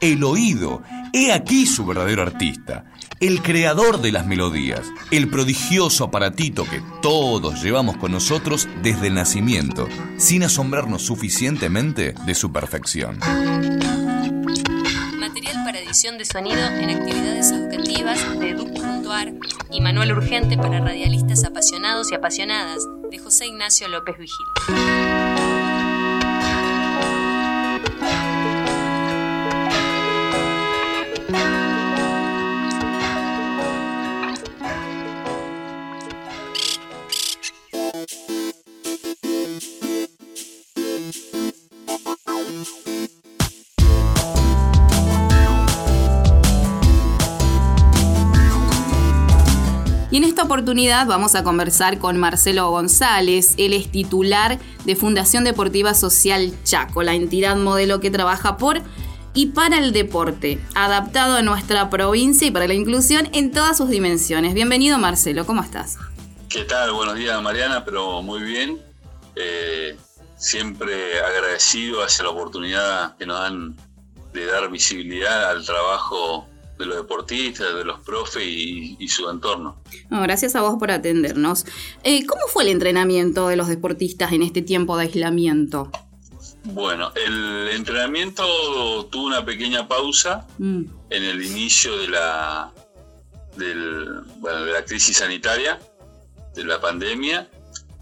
El 0.00 0.24
oído. 0.24 0.82
He 1.12 1.32
aquí 1.32 1.66
su 1.66 1.86
verdadero 1.86 2.22
artista, 2.22 2.86
el 3.20 3.40
creador 3.40 4.00
de 4.00 4.10
las 4.10 4.26
melodías, 4.26 4.82
el 5.12 5.28
prodigioso 5.28 6.02
aparatito 6.02 6.64
que 6.64 6.82
todos 7.00 7.62
llevamos 7.62 7.96
con 7.98 8.10
nosotros 8.10 8.68
desde 8.82 9.06
el 9.06 9.14
nacimiento, 9.14 9.86
sin 10.16 10.42
asombrarnos 10.42 11.02
suficientemente 11.02 12.12
de 12.26 12.34
su 12.34 12.52
perfección. 12.52 13.20
Material 15.44 15.64
para 15.64 15.78
edición 15.78 16.16
de 16.16 16.24
sonido 16.24 16.58
en 16.58 16.88
actividades 16.88 17.50
educativas 17.50 18.40
de 18.40 18.50
Edu.ar 18.50 19.34
y 19.70 19.80
manual 19.82 20.12
urgente 20.12 20.56
para 20.56 20.80
radialistas 20.80 21.44
apasionados 21.44 22.10
y 22.12 22.14
apasionadas 22.14 22.78
de 23.10 23.18
José 23.18 23.48
Ignacio 23.48 23.86
López 23.88 24.16
Vigil. 24.16 25.03
Vamos 51.06 51.34
a 51.34 51.44
conversar 51.44 51.98
con 51.98 52.16
Marcelo 52.16 52.70
González. 52.70 53.54
Él 53.58 53.74
es 53.74 53.90
titular 53.90 54.58
de 54.86 54.96
Fundación 54.96 55.44
Deportiva 55.44 55.92
Social 55.92 56.54
Chaco, 56.64 57.02
la 57.02 57.14
entidad 57.14 57.56
modelo 57.56 58.00
que 58.00 58.10
trabaja 58.10 58.56
por 58.56 58.80
y 59.34 59.46
para 59.46 59.78
el 59.78 59.92
deporte, 59.92 60.58
adaptado 60.74 61.36
a 61.36 61.42
nuestra 61.42 61.90
provincia 61.90 62.46
y 62.46 62.50
para 62.50 62.66
la 62.66 62.74
inclusión 62.74 63.28
en 63.32 63.50
todas 63.50 63.76
sus 63.76 63.90
dimensiones. 63.90 64.54
Bienvenido 64.54 64.96
Marcelo, 64.98 65.44
¿cómo 65.44 65.62
estás? 65.62 65.98
¿Qué 66.48 66.64
tal? 66.64 66.92
Buenos 66.92 67.16
días 67.16 67.42
Mariana, 67.42 67.84
pero 67.84 68.22
muy 68.22 68.42
bien. 68.42 68.80
Eh, 69.36 69.96
siempre 70.36 71.20
agradecido 71.20 72.02
hacia 72.02 72.24
la 72.24 72.30
oportunidad 72.30 73.16
que 73.18 73.26
nos 73.26 73.38
dan 73.38 73.76
de 74.32 74.46
dar 74.46 74.70
visibilidad 74.70 75.50
al 75.50 75.64
trabajo 75.64 76.48
de 76.78 76.86
los 76.86 76.96
deportistas, 76.96 77.74
de 77.74 77.84
los 77.84 78.00
profes 78.00 78.42
y, 78.44 79.08
su 79.08 79.28
entorno. 79.30 79.80
gracias 80.10 80.56
a 80.56 80.62
vos 80.62 80.76
por 80.78 80.90
atendernos. 80.90 81.64
Eh, 82.02 82.26
¿Cómo 82.26 82.42
fue 82.48 82.64
el 82.64 82.70
entrenamiento 82.70 83.48
de 83.48 83.56
los 83.56 83.68
deportistas 83.68 84.32
en 84.32 84.42
este 84.42 84.62
tiempo 84.62 84.96
de 84.96 85.04
aislamiento? 85.04 85.90
Bueno, 86.64 87.12
el 87.14 87.68
entrenamiento 87.68 89.06
tuvo 89.10 89.26
una 89.26 89.44
pequeña 89.44 89.86
pausa 89.86 90.46
mm. 90.58 90.82
en 91.10 91.22
el 91.22 91.44
inicio 91.44 91.96
de 91.98 92.08
la, 92.08 92.72
de 93.56 93.74
la 93.74 94.84
crisis 94.84 95.18
sanitaria, 95.18 95.78
de 96.54 96.64
la 96.64 96.80
pandemia, 96.80 97.48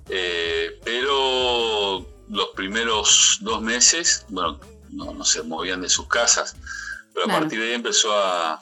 eh, 0.08 0.78
pero 0.84 2.06
los 2.28 2.48
primeros 2.54 3.38
dos 3.40 3.60
meses, 3.62 4.26
bueno, 4.28 4.60
no, 4.90 5.24
se 5.24 5.42
movían 5.42 5.82
de 5.82 5.88
sus 5.88 6.06
casas, 6.06 6.56
pero 7.14 7.26
a 7.26 7.40
partir 7.40 7.60
de 7.60 7.66
ahí 7.66 7.72
empezó 7.74 8.12
a, 8.14 8.58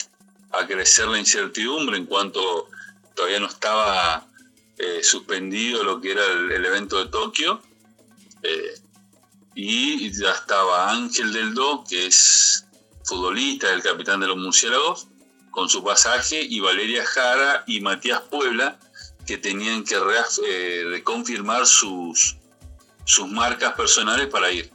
crecer 0.66 1.06
la 1.08 1.18
incertidumbre 1.18 1.96
en 1.96 2.06
cuanto 2.06 2.68
todavía 3.14 3.40
no 3.40 3.46
estaba 3.46 4.26
eh, 4.76 5.00
suspendido 5.02 5.84
lo 5.84 6.00
que 6.00 6.12
era 6.12 6.24
el, 6.24 6.64
evento 6.64 6.98
de 6.98 7.10
Tokio. 7.10 7.62
Eh, 8.42 8.74
y 9.54 10.10
ya 10.12 10.32
estaba 10.32 10.90
Ángel 10.90 11.32
del 11.32 11.54
Do, 11.54 11.84
que 11.88 12.06
es 12.06 12.66
futbolista, 13.04 13.72
el 13.72 13.82
capitán 13.82 14.20
de 14.20 14.28
los 14.28 14.36
murciélagos, 14.36 15.08
con 15.50 15.68
su 15.68 15.82
pasaje, 15.82 16.42
y 16.42 16.60
Valeria 16.60 17.04
Jara 17.04 17.64
y 17.66 17.80
Matías 17.80 18.22
Puebla, 18.22 18.78
que 19.26 19.38
tenían 19.38 19.84
que 19.84 19.96
eh, 20.46 20.84
reconfirmar 20.88 21.66
sus, 21.66 22.36
sus 23.04 23.28
marcas 23.28 23.74
personales 23.74 24.28
para 24.28 24.50
ir. 24.50 24.70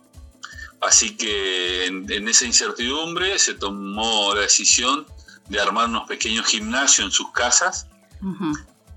Así 0.86 1.16
que 1.16 1.86
en, 1.86 2.28
esa 2.28 2.46
incertidumbre 2.46 3.38
se 3.40 3.56
tomó 3.56 4.34
la 4.34 4.42
decisión 4.42 5.06
de 5.50 5.60
armar 5.60 5.90
unos 5.90 6.08
pequeños 6.08 6.46
gimnasios 6.46 7.06
en 7.06 7.12
sus 7.12 7.32
casas 7.32 7.88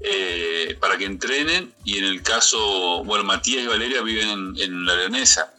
eh, 0.00 0.76
para 0.80 0.96
que 0.96 1.04
entrenen 1.04 1.72
y 1.84 1.98
en 1.98 2.04
el 2.04 2.22
caso, 2.22 3.02
bueno, 3.04 3.24
Matías 3.24 3.64
y 3.64 3.66
Valeria 3.66 4.02
viven 4.02 4.54
en, 4.56 4.86
la 4.86 4.96
leonesa. 4.96 5.54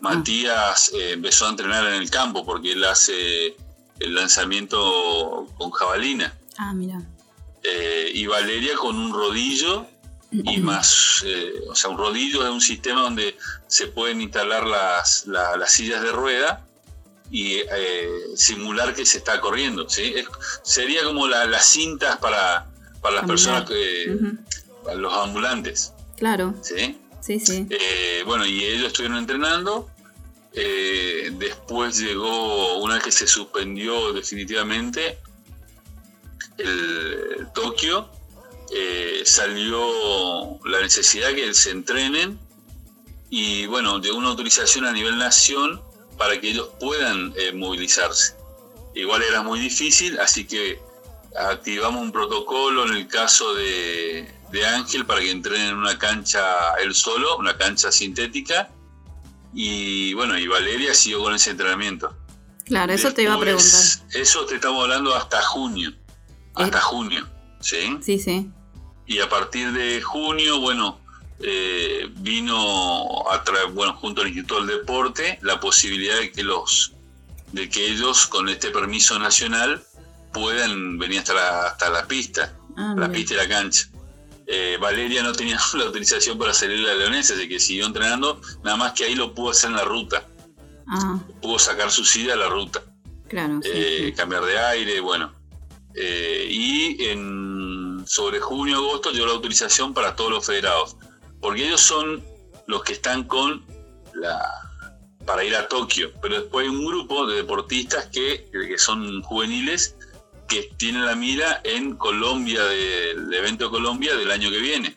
Matías 0.00 0.92
eh, 0.94 1.12
empezó 1.12 1.46
a 1.46 1.50
entrenar 1.50 1.86
en 1.86 1.94
el 1.94 2.10
campo 2.10 2.44
porque 2.44 2.72
él 2.72 2.84
hace 2.84 3.56
el 4.00 4.14
lanzamiento 4.14 5.46
con 5.56 5.70
jabalina. 5.70 6.36
Ah, 6.56 6.72
mira. 6.72 7.02
Eh, 7.62 8.10
y 8.14 8.26
Valeria 8.26 8.76
con 8.76 8.96
un 8.96 9.12
rodillo 9.12 9.86
y 10.30 10.58
más, 10.58 11.22
eh, 11.24 11.52
o 11.68 11.74
sea, 11.74 11.90
un 11.90 11.96
rodillo 11.96 12.42
es 12.42 12.50
un 12.50 12.60
sistema 12.60 13.00
donde 13.00 13.36
se 13.66 13.86
pueden 13.86 14.20
instalar 14.20 14.66
las, 14.66 15.26
las 15.26 15.72
sillas 15.72 16.02
de 16.02 16.12
rueda 16.12 16.66
y 17.30 17.54
eh, 17.56 18.10
simular 18.36 18.94
que 18.94 19.06
se 19.06 19.18
está 19.18 19.40
corriendo. 19.40 19.88
¿sí? 19.88 20.14
sería 20.62 21.04
como 21.04 21.26
las 21.26 21.64
cintas 21.64 22.18
para, 22.18 22.66
para 23.00 23.16
las 23.16 23.26
personas, 23.26 23.64
que, 23.64 24.18
para 24.84 24.96
los 24.96 25.12
ambulantes. 25.14 25.94
Claro. 26.16 26.54
¿sí? 26.62 26.98
Sí, 27.20 27.40
sí. 27.40 27.66
Eh, 27.70 28.22
bueno, 28.26 28.44
y 28.44 28.64
ellos 28.64 28.88
estuvieron 28.88 29.18
entrenando. 29.18 29.88
después 30.52 31.98
llegó, 31.98 32.78
una 32.78 32.94
vez 32.94 33.04
que 33.04 33.12
se 33.12 33.26
suspendió 33.26 34.12
definitivamente, 34.12 35.18
el 36.58 37.46
Tokio, 37.54 38.10
eh, 38.70 39.22
salió 39.24 39.86
la 40.64 40.80
necesidad 40.80 41.30
que 41.34 41.54
se 41.54 41.70
entrenen 41.70 42.38
y 43.30 43.66
bueno, 43.66 43.98
de 43.98 44.10
una 44.10 44.28
autorización 44.28 44.84
a 44.84 44.92
nivel 44.92 45.18
nación 45.18 45.82
para 46.16 46.40
que 46.40 46.50
ellos 46.50 46.70
puedan 46.80 47.32
eh, 47.36 47.52
movilizarse. 47.52 48.36
Igual 48.94 49.22
era 49.22 49.42
muy 49.42 49.60
difícil, 49.60 50.18
así 50.18 50.46
que 50.46 50.80
activamos 51.36 52.02
un 52.02 52.12
protocolo 52.12 52.86
en 52.86 52.96
el 52.96 53.06
caso 53.06 53.54
de, 53.54 54.34
Ángel 54.74 55.06
para 55.06 55.20
que 55.20 55.30
entrenen 55.30 55.68
en 55.68 55.76
una 55.76 55.98
cancha 55.98 56.42
él 56.82 56.94
solo, 56.94 57.36
una 57.36 57.56
cancha 57.56 57.92
sintética. 57.92 58.70
Y 59.54 60.14
bueno, 60.14 60.38
y 60.38 60.46
Valeria 60.46 60.94
siguió 60.94 61.22
con 61.22 61.34
ese 61.34 61.50
entrenamiento. 61.50 62.14
Claro, 62.64 62.92
eso 62.92 63.12
te 63.14 63.22
iba 63.22 63.34
a 63.34 63.38
preguntar. 63.38 63.80
Eso 64.12 64.44
te 64.46 64.56
estamos 64.56 64.82
hablando 64.82 65.14
hasta 65.14 65.40
junio. 65.42 65.92
Hasta 66.54 66.80
junio, 66.80 67.26
¿sí? 67.60 67.98
Sí, 68.02 68.18
sí 68.18 68.50
y 69.08 69.20
a 69.20 69.28
partir 69.28 69.72
de 69.72 70.02
junio, 70.02 70.60
bueno, 70.60 71.00
eh, 71.40 72.10
vino 72.16 73.30
a 73.30 73.42
traer, 73.42 73.68
bueno, 73.68 73.94
junto 73.94 74.20
al 74.20 74.28
Instituto 74.28 74.60
del 74.60 74.78
Deporte, 74.78 75.38
la 75.40 75.58
posibilidad 75.58 76.18
de 76.18 76.30
que 76.30 76.42
los, 76.42 76.92
de 77.52 77.70
que 77.70 77.86
ellos 77.86 78.26
con 78.26 78.50
este 78.50 78.70
permiso 78.70 79.18
nacional 79.18 79.82
puedan 80.32 80.98
venir 80.98 81.20
hasta 81.20 81.32
la, 81.34 81.66
hasta 81.68 81.88
la 81.88 82.06
pista, 82.06 82.54
ah, 82.76 82.94
la 82.98 83.10
pista 83.10 83.32
y 83.32 83.36
la 83.38 83.48
cancha. 83.48 83.88
Eh, 84.46 84.76
Valeria 84.78 85.22
no 85.22 85.32
tenía 85.32 85.58
la 85.74 85.84
autorización 85.84 86.38
para 86.38 86.52
salir 86.52 86.86
a 86.86 86.92
la 86.92 86.98
leonesa, 86.98 87.32
así 87.32 87.48
que 87.48 87.58
siguió 87.58 87.86
entrenando, 87.86 88.42
nada 88.62 88.76
más 88.76 88.92
que 88.92 89.04
ahí 89.04 89.14
lo 89.14 89.34
pudo 89.34 89.50
hacer 89.50 89.70
en 89.70 89.76
la 89.76 89.84
ruta. 89.84 90.28
Ah. 90.86 91.18
Pudo 91.40 91.58
sacar 91.58 91.90
su 91.90 92.04
silla 92.04 92.34
a 92.34 92.36
la 92.36 92.48
ruta. 92.48 92.82
Claro. 93.26 93.60
Eh, 93.64 94.12
cambiar 94.14 94.44
de 94.44 94.58
aire, 94.58 95.00
bueno. 95.00 95.32
y 95.94 97.04
en 97.04 97.47
sobre 98.08 98.40
junio, 98.40 98.78
agosto, 98.78 99.12
dio 99.12 99.26
la 99.26 99.32
autorización 99.32 99.92
para 99.92 100.16
todos 100.16 100.30
los 100.30 100.46
federados, 100.46 100.96
porque 101.40 101.66
ellos 101.66 101.82
son 101.82 102.24
los 102.66 102.82
que 102.82 102.94
están 102.94 103.24
con 103.24 103.64
la 104.14 104.40
para 105.26 105.44
ir 105.44 105.54
a 105.54 105.68
Tokio, 105.68 106.10
pero 106.22 106.40
después 106.40 106.64
hay 106.64 106.74
un 106.74 106.86
grupo 106.86 107.26
de 107.26 107.36
deportistas 107.36 108.06
que, 108.06 108.48
que 108.50 108.78
son 108.78 109.22
juveniles 109.22 109.94
que 110.48 110.70
tienen 110.78 111.04
la 111.04 111.14
mira 111.14 111.60
en 111.64 111.96
Colombia, 111.96 112.64
del 112.64 113.34
evento 113.34 113.66
de 113.66 113.70
Colombia 113.70 114.16
del 114.16 114.30
año 114.30 114.48
que 114.48 114.58
viene. 114.58 114.96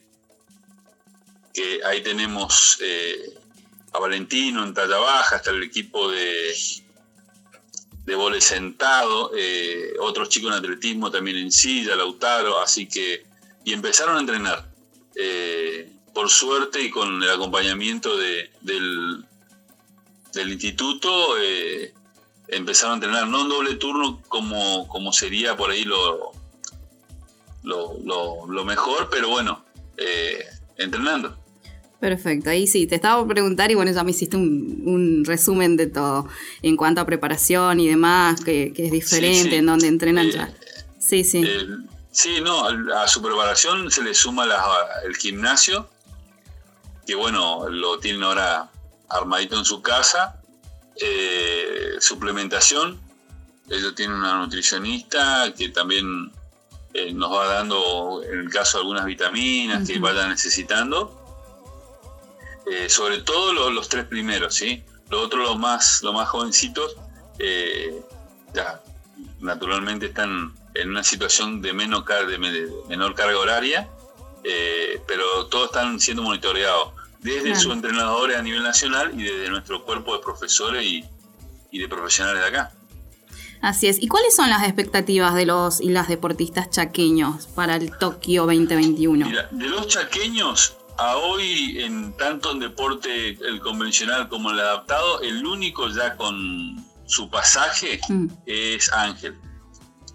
Que 1.54 1.82
ahí 1.84 2.02
tenemos 2.02 2.78
eh, 2.82 3.38
a 3.92 4.00
Valentino 4.00 4.64
en 4.64 4.74
talla 4.74 4.98
baja, 5.00 5.36
hasta 5.36 5.52
el 5.52 5.64
equipo 5.64 6.10
de, 6.10 6.56
de 8.06 8.16
vole 8.16 8.42
sentado, 8.42 9.32
eh, 9.36 9.94
otros 10.00 10.30
chicos 10.30 10.52
en 10.52 10.58
atletismo 10.58 11.12
también 11.12 11.38
en 11.38 11.52
silla, 11.52 11.96
Lautaro, 11.96 12.60
así 12.60 12.88
que, 12.88 13.24
y 13.64 13.74
empezaron 13.74 14.18
a 14.18 14.20
entrenar. 14.20 14.70
Eh, 15.16 15.92
por 16.14 16.30
suerte 16.30 16.82
y 16.82 16.90
con 16.90 17.22
el 17.22 17.30
acompañamiento 17.30 18.18
de, 18.18 18.52
del, 18.62 19.24
del 20.34 20.52
instituto, 20.52 21.38
eh, 21.40 21.94
empezaron 22.48 22.94
a 22.94 22.96
entrenar, 22.96 23.28
no 23.28 23.42
en 23.42 23.50
doble 23.50 23.76
turno 23.76 24.22
como, 24.28 24.88
como 24.88 25.14
sería 25.14 25.56
por 25.56 25.72
ahí 25.72 25.84
lo, 25.84 26.32
lo, 27.64 28.48
lo 28.48 28.66
mejor, 28.66 29.10
pero 29.10 29.30
bueno, 29.30 29.64
entrenando. 30.78 31.41
Perfecto, 32.02 32.50
ahí 32.50 32.66
sí, 32.66 32.88
te 32.88 32.96
estaba 32.96 33.20
por 33.20 33.28
preguntar 33.28 33.70
y 33.70 33.76
bueno, 33.76 33.92
ya 33.92 34.04
me 34.04 34.10
hiciste 34.10 34.36
un, 34.36 35.24
resumen 35.24 35.78
de 35.78 35.86
todo 35.86 36.28
en 36.64 36.76
cuanto 36.76 37.00
a 37.00 37.06
preparación 37.06 37.80
y 37.80 37.88
demás, 37.88 38.44
que, 38.44 38.74
es 38.76 38.92
diferente, 38.92 39.58
en 39.58 39.68
donde 39.68 39.88
entrenan 39.88 40.28
ya. 40.32 40.46
Eh, 40.46 40.84
sí, 40.98 41.24
sí. 41.24 41.44
Eh, 41.46 41.68
sí, 42.10 42.42
no, 42.42 42.66
a 42.66 43.08
su 43.08 43.22
preparación 43.22 43.92
se 43.92 44.02
le 44.02 44.16
suma 44.16 44.48
el 45.06 45.16
gimnasio, 45.16 45.92
que 47.06 47.14
bueno, 47.14 47.70
lo 47.70 48.00
tienen 48.00 48.24
ahora 48.24 48.72
armadito 49.08 49.60
en 49.60 49.66
su 49.66 49.84
casa, 49.84 50.42
eh, 51.00 51.98
suplementación, 52.00 53.00
ellos 53.70 53.94
tienen 53.94 54.18
una 54.18 54.40
nutricionista 54.40 55.54
que 55.56 55.70
también 55.70 56.32
nos 57.14 57.32
va 57.32 57.46
dando, 57.46 58.24
en 58.24 58.40
el 58.40 58.50
caso, 58.50 58.80
algunas 58.80 59.06
vitaminas 59.06 59.88
que 59.88 60.00
vayan 60.00 60.30
necesitando 60.30 61.21
eh, 62.70 62.90
sobre 62.90 63.20
todo 63.20 63.72
los, 63.72 63.90
tres 63.90 64.06
primeros, 64.06 64.56
¿sí? 64.56 64.84
Los 65.10 65.26
otros, 65.26 65.48
los 65.48 65.60
más, 65.60 66.02
los 66.04 66.14
más 66.14 66.30
jovencitos, 66.30 66.96
eh, 67.40 68.02
ya 68.54 68.82
naturalmente 69.40 70.08
están 70.08 70.54
en 70.74 70.90
una 70.90 71.04
situación 71.04 71.62
de, 71.62 71.74
menor, 71.74 72.06
de 72.06 72.38
menor 72.88 73.16
carga 73.16 73.38
horaria, 73.38 73.90
eh, 74.44 75.02
pero 75.08 75.48
todos 75.48 75.68
están 75.68 76.00
siendo 76.00 76.24
monitoreados 76.24 76.94
desde 77.20 77.56
su 77.56 77.72
entrenadores 77.72 78.38
a 78.38 78.42
nivel 78.42 78.64
nacional 78.64 79.12
y 79.20 79.24
desde 79.24 79.50
nuestro 79.50 79.84
cuerpo 79.84 80.16
de 80.16 80.24
profesores 80.24 80.84
y, 80.84 81.06
y 81.72 81.80
de 81.80 81.88
profesionales 81.88 82.42
de 82.42 82.48
acá. 82.48 82.72
Así 83.62 83.88
es. 83.88 84.02
¿Y 84.02 84.08
cuáles 84.08 84.36
son 84.36 84.50
las 84.50 84.64
expectativas 84.64 85.36
de 85.36 85.46
los 85.46 85.82
y 85.82 85.90
las 85.90 86.08
deportistas 86.08 86.72
chaqueños 86.72 87.46
para 87.48 87.76
el 87.76 87.96
Tokio 87.96 88.48
2021? 88.48 89.28
Mira, 89.28 89.48
de 89.52 89.68
los 89.68 89.88
chaqueños 89.88 90.78
a 91.02 91.18
hoy, 91.18 91.82
en 91.82 92.16
tanto 92.18 92.52
en 92.52 92.60
deporte 92.60 93.30
el 93.30 93.60
convencional 93.60 94.30
como 94.30 94.52
el 94.52 94.60
adaptado, 94.60 95.22
el 95.22 95.46
único 95.46 95.90
ya 95.90 96.16
con 96.16 96.84
su 97.06 97.30
pasaje 97.30 98.00
mm. 98.08 98.28
es 98.46 98.92
Ángel. 98.94 99.36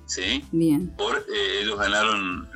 ¿Sí? 0.07 0.45
Bien. 0.53 0.95
Por, 0.97 1.17
eh, 1.17 1.63
ellos 1.63 1.79
ganaron, 1.79 2.49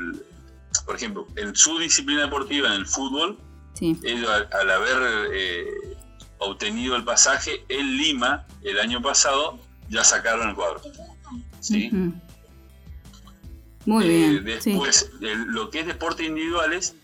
por 0.87 0.95
ejemplo, 0.95 1.27
en 1.37 1.57
su 1.57 1.79
disciplina 1.79 2.23
deportiva, 2.23 2.69
en 2.69 2.75
el 2.75 2.87
fútbol, 2.87 3.37
ellos 3.81 4.31
al, 4.53 4.71
haber 4.71 5.31
eh, 5.33 5.67
obtenido 6.39 6.95
el 6.97 7.05
pasaje 7.05 7.65
en 7.69 7.97
Lima 7.97 8.47
el 8.63 8.79
año 8.79 9.03
pasado, 9.03 9.59
ya 9.89 10.05
sacaron 10.05 10.51
el 10.51 10.55
cuadro. 10.55 10.81
¿Sí? 11.59 11.91
Muy 13.87 14.09
bien. 14.09 14.37
Eh, 14.37 14.41
después, 14.41 15.11
lo 15.21 15.71
que 15.71 15.81
es 15.81 15.87
deporte 15.87 16.25
individuales, 16.25 16.95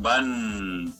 van, 0.00 0.92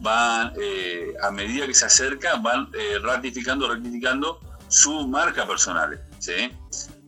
van 0.00 0.52
eh, 0.60 1.14
a 1.22 1.30
medida 1.30 1.66
que 1.66 1.74
se 1.74 1.86
acerca, 1.86 2.36
van 2.36 2.68
eh, 2.74 2.98
ratificando, 3.02 3.68
ratificando 3.68 4.40
su 4.68 5.06
marca 5.08 5.46
personal. 5.46 6.00
¿sí? 6.18 6.50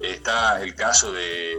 Está 0.00 0.62
el 0.62 0.74
caso 0.74 1.12
de, 1.12 1.56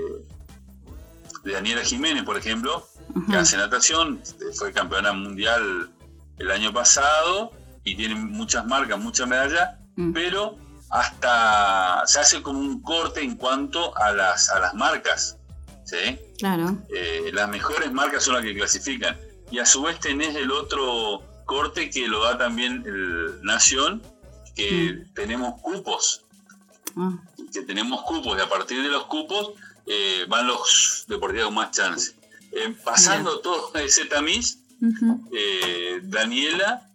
de 1.44 1.52
Daniela 1.52 1.84
Jiménez, 1.84 2.24
por 2.24 2.38
ejemplo, 2.38 2.88
que 3.30 3.38
hace 3.38 3.58
natación, 3.58 4.22
fue 4.56 4.74
campeona 4.74 5.14
mundial 5.14 5.90
el 6.38 6.52
año 6.52 6.74
pasado 6.74 7.52
y 7.84 7.96
tiene 7.96 8.16
muchas 8.16 8.66
marcas, 8.66 9.00
muchas 9.00 9.28
medallas, 9.28 9.70
mm. 9.96 10.12
pero 10.12 10.58
hasta 10.90 12.04
se 12.06 12.20
hace 12.20 12.42
como 12.42 12.60
un 12.60 12.82
corte 12.82 13.22
en 13.22 13.36
cuanto 13.36 13.98
a 13.98 14.12
las, 14.12 14.50
a 14.50 14.60
las 14.60 14.74
marcas. 14.74 15.38
¿sí? 15.86 16.20
Claro. 16.38 16.78
Eh, 16.94 17.32
las 17.34 17.48
mejores 17.50 17.92
marcas 17.92 18.24
son 18.24 18.36
las 18.36 18.44
que 18.44 18.56
clasifican. 18.56 19.18
Y 19.52 19.60
a 19.60 19.66
su 19.66 19.84
vez 19.84 20.00
tenés 20.00 20.36
el 20.36 20.52
otro 20.52 21.24
corte 21.46 21.90
que 21.90 22.08
lo 22.08 22.24
da 22.24 22.38
también 22.38 22.84
el 22.86 23.42
Nación, 23.44 24.02
que 24.56 24.94
mm. 24.94 25.14
tenemos 25.14 25.62
cupos. 25.62 26.26
Ah. 26.96 27.18
Que 27.54 27.62
tenemos 27.62 28.02
cupos 28.04 28.38
y 28.38 28.42
a 28.42 28.50
partir 28.50 28.82
de 28.82 28.90
los 28.90 29.06
cupos 29.06 29.52
eh, 29.86 30.26
van 30.28 30.48
los 30.48 31.06
deportivos 31.08 31.48
con 31.48 31.56
más 31.56 31.72
chance. 31.72 32.16
Eh, 32.52 32.76
pasando 32.84 33.40
todo 33.40 33.74
ese 33.76 34.06
tamiz, 34.06 34.60
Daniela 36.04 36.90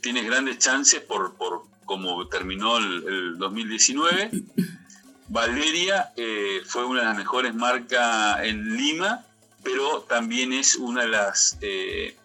tiene 0.00 0.22
grandes 0.22 0.58
chances 0.58 1.00
por, 1.00 1.34
por 1.34 1.64
como 1.86 2.26
terminó 2.28 2.76
el, 2.76 3.38
2019. 3.38 4.30
Valeria 5.28 6.12
eh, 6.16 6.60
fue 6.66 6.84
una 6.84 7.00
de 7.00 7.06
las 7.06 7.16
mejores 7.16 7.54
marcas 7.54 8.40
en 8.44 8.76
Lima, 8.76 9.24
pero 9.66 10.02
también 10.02 10.52
es 10.52 10.76
una 10.76 11.02
de 11.02 11.08
las 11.08 11.58
eh, 11.60 12.16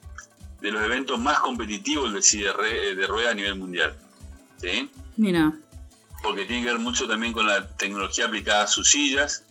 de 0.61 0.71
los 0.71 0.83
eventos 0.83 1.19
más 1.19 1.39
competitivos 1.39 2.13
de, 2.13 2.95
de 2.95 3.07
rueda 3.07 3.31
a 3.31 3.33
nivel 3.33 3.55
mundial. 3.55 3.95
¿sí? 4.59 4.89
Mira. 5.17 5.51
Porque 6.21 6.45
tiene 6.45 6.63
que 6.63 6.71
ver 6.71 6.79
mucho 6.79 7.07
también 7.07 7.33
con 7.33 7.47
la 7.47 7.67
tecnología 7.67 8.25
aplicada 8.25 8.65
a 8.65 8.67
sus 8.67 8.91
sillas. 8.91 9.43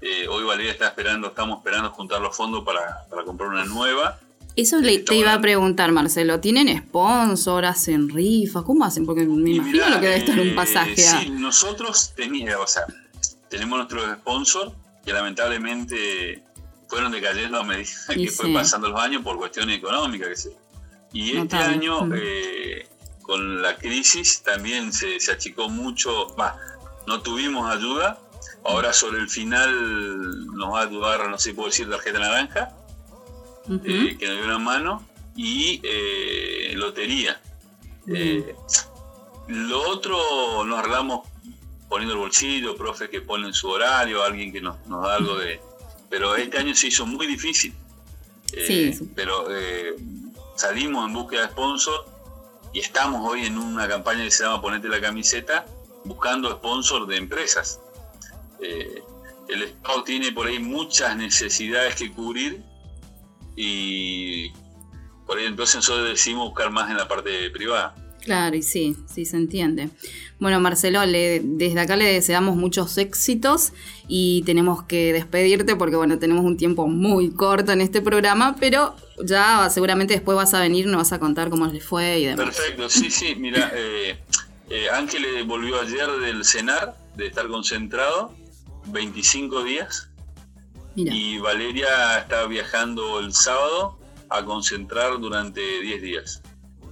Eh, 0.00 0.26
hoy 0.28 0.44
Valeria 0.44 0.72
está 0.72 0.88
esperando, 0.88 1.28
estamos 1.28 1.58
esperando 1.58 1.90
juntar 1.90 2.22
los 2.22 2.34
fondos 2.34 2.64
para, 2.64 3.06
para 3.10 3.22
comprar 3.24 3.50
una 3.50 3.66
nueva. 3.66 4.18
Eso 4.54 4.78
le, 4.78 5.00
te 5.00 5.14
iba 5.16 5.34
a 5.34 5.40
preguntar, 5.42 5.92
Marcelo. 5.92 6.40
¿Tienen 6.40 6.74
sponsor? 6.78 7.66
¿Hacen 7.66 8.08
rifas? 8.08 8.62
¿Cómo 8.62 8.86
hacen? 8.86 9.04
Porque 9.04 9.26
me 9.26 9.50
imagino 9.50 9.90
lo 9.90 10.00
que 10.00 10.06
debe 10.06 10.16
estar 10.16 10.40
un 10.40 10.48
eh, 10.48 10.54
pasaje. 10.54 10.96
Sí, 10.96 11.28
nosotros 11.28 12.14
teníamos, 12.16 12.64
o 12.64 12.66
sea, 12.66 12.84
tenemos 13.50 13.76
nuestros 13.76 14.16
sponsors 14.20 14.72
que 15.04 15.12
lamentablemente 15.12 16.45
fueron 16.88 17.12
decayendo 17.12 17.58
a 17.58 17.64
medida 17.64 18.14
que 18.14 18.28
fue 18.30 18.52
pasando 18.52 18.88
los 18.88 19.00
años 19.00 19.22
por 19.22 19.36
cuestiones 19.36 19.78
económicas. 19.78 20.28
Que 20.28 20.36
sé. 20.36 20.56
Y 21.12 21.36
este 21.36 21.56
año, 21.56 22.08
eh, 22.14 22.88
con 23.22 23.62
la 23.62 23.76
crisis, 23.76 24.42
también 24.42 24.92
se, 24.92 25.18
se 25.20 25.32
achicó 25.32 25.68
mucho. 25.68 26.34
Va, 26.36 26.58
no 27.06 27.22
tuvimos 27.22 27.70
ayuda. 27.74 28.18
Ahora 28.64 28.92
sobre 28.92 29.20
el 29.20 29.28
final 29.28 30.56
nos 30.56 30.74
va 30.74 30.80
a 30.80 30.84
ayudar, 30.84 31.28
no 31.28 31.38
sé 31.38 31.50
si 31.50 31.54
puedo 31.54 31.68
decir, 31.68 31.88
tarjeta 31.88 32.18
naranja 32.18 32.74
eh, 33.68 34.16
que 34.18 34.26
nos 34.26 34.36
dio 34.36 34.44
una 34.44 34.58
mano, 34.58 35.06
y 35.34 35.80
eh, 35.82 36.72
lotería. 36.74 37.40
Eh, 38.06 38.54
lo 39.48 39.90
otro 39.90 40.64
nos 40.64 40.78
arreglamos 40.78 41.28
poniendo 41.88 42.14
el 42.14 42.20
bolsillo, 42.20 42.76
profe 42.76 43.08
que 43.08 43.20
ponen 43.20 43.52
su 43.52 43.68
horario, 43.68 44.22
alguien 44.22 44.52
que 44.52 44.60
nos, 44.60 44.76
da 44.88 45.16
algo 45.16 45.36
de... 45.36 45.60
Pero 46.08 46.36
este 46.36 46.58
año 46.58 46.74
se 46.74 46.88
hizo 46.88 47.06
muy 47.06 47.26
difícil. 47.26 47.74
Pero 49.14 49.48
salimos 50.56 51.06
en 51.06 51.14
búsqueda 51.14 51.42
de 51.42 51.48
sponsor 51.48 52.06
y 52.72 52.80
estamos 52.80 53.28
hoy 53.28 53.46
en 53.46 53.58
una 53.58 53.88
campaña 53.88 54.24
que 54.24 54.30
se 54.30 54.44
llama 54.44 54.62
Ponete 54.62 54.88
la 54.88 55.00
camiseta, 55.00 55.66
buscando 56.04 56.50
sponsor 56.52 57.06
de 57.06 57.16
empresas. 57.16 57.80
el 58.60 59.62
Estado 59.62 60.02
tiene 60.04 60.32
por 60.32 60.46
ahí 60.46 60.58
muchas 60.58 61.16
necesidades 61.16 61.94
que 61.94 62.12
cubrir 62.12 62.62
y 63.56 64.50
por 65.26 65.38
ahí 65.38 65.46
entonces 65.46 65.76
nosotros 65.76 66.08
decidimos 66.08 66.48
buscar 66.48 66.70
más 66.70 66.90
en 66.90 66.96
la 66.96 67.08
parte 67.08 67.50
privada. 67.50 67.94
Claro, 68.26 68.56
y 68.56 68.62
sí, 68.64 68.96
sí 69.06 69.24
se 69.24 69.36
entiende. 69.36 69.88
Bueno, 70.40 70.58
Marcelo, 70.58 71.06
le, 71.06 71.40
desde 71.44 71.78
acá 71.78 71.94
le 71.94 72.06
deseamos 72.06 72.56
muchos 72.56 72.98
éxitos 72.98 73.72
y 74.08 74.42
tenemos 74.44 74.82
que 74.82 75.12
despedirte 75.12 75.76
porque, 75.76 75.94
bueno, 75.94 76.18
tenemos 76.18 76.44
un 76.44 76.56
tiempo 76.56 76.88
muy 76.88 77.30
corto 77.30 77.70
en 77.70 77.80
este 77.80 78.02
programa, 78.02 78.56
pero 78.58 78.96
ya 79.24 79.70
seguramente 79.70 80.14
después 80.14 80.34
vas 80.34 80.54
a 80.54 80.60
venir, 80.60 80.86
nos 80.86 80.96
vas 80.96 81.12
a 81.12 81.20
contar 81.20 81.50
cómo 81.50 81.68
les 81.68 81.84
fue 81.84 82.18
y 82.18 82.24
demás. 82.24 82.46
Perfecto, 82.46 82.88
sí, 82.88 83.12
sí, 83.12 83.36
mira, 83.36 83.70
eh, 83.76 84.18
eh, 84.70 84.86
Ángel 84.92 85.24
volvió 85.44 85.80
ayer 85.80 86.10
del 86.18 86.44
cenar, 86.44 86.96
de 87.14 87.28
estar 87.28 87.46
concentrado, 87.46 88.34
25 88.86 89.62
días, 89.62 90.10
y 90.96 91.38
Valeria 91.38 92.18
está 92.18 92.44
viajando 92.48 93.20
el 93.20 93.32
sábado 93.32 94.00
a 94.30 94.44
concentrar 94.44 95.20
durante 95.20 95.60
10 95.80 96.02
días 96.02 96.42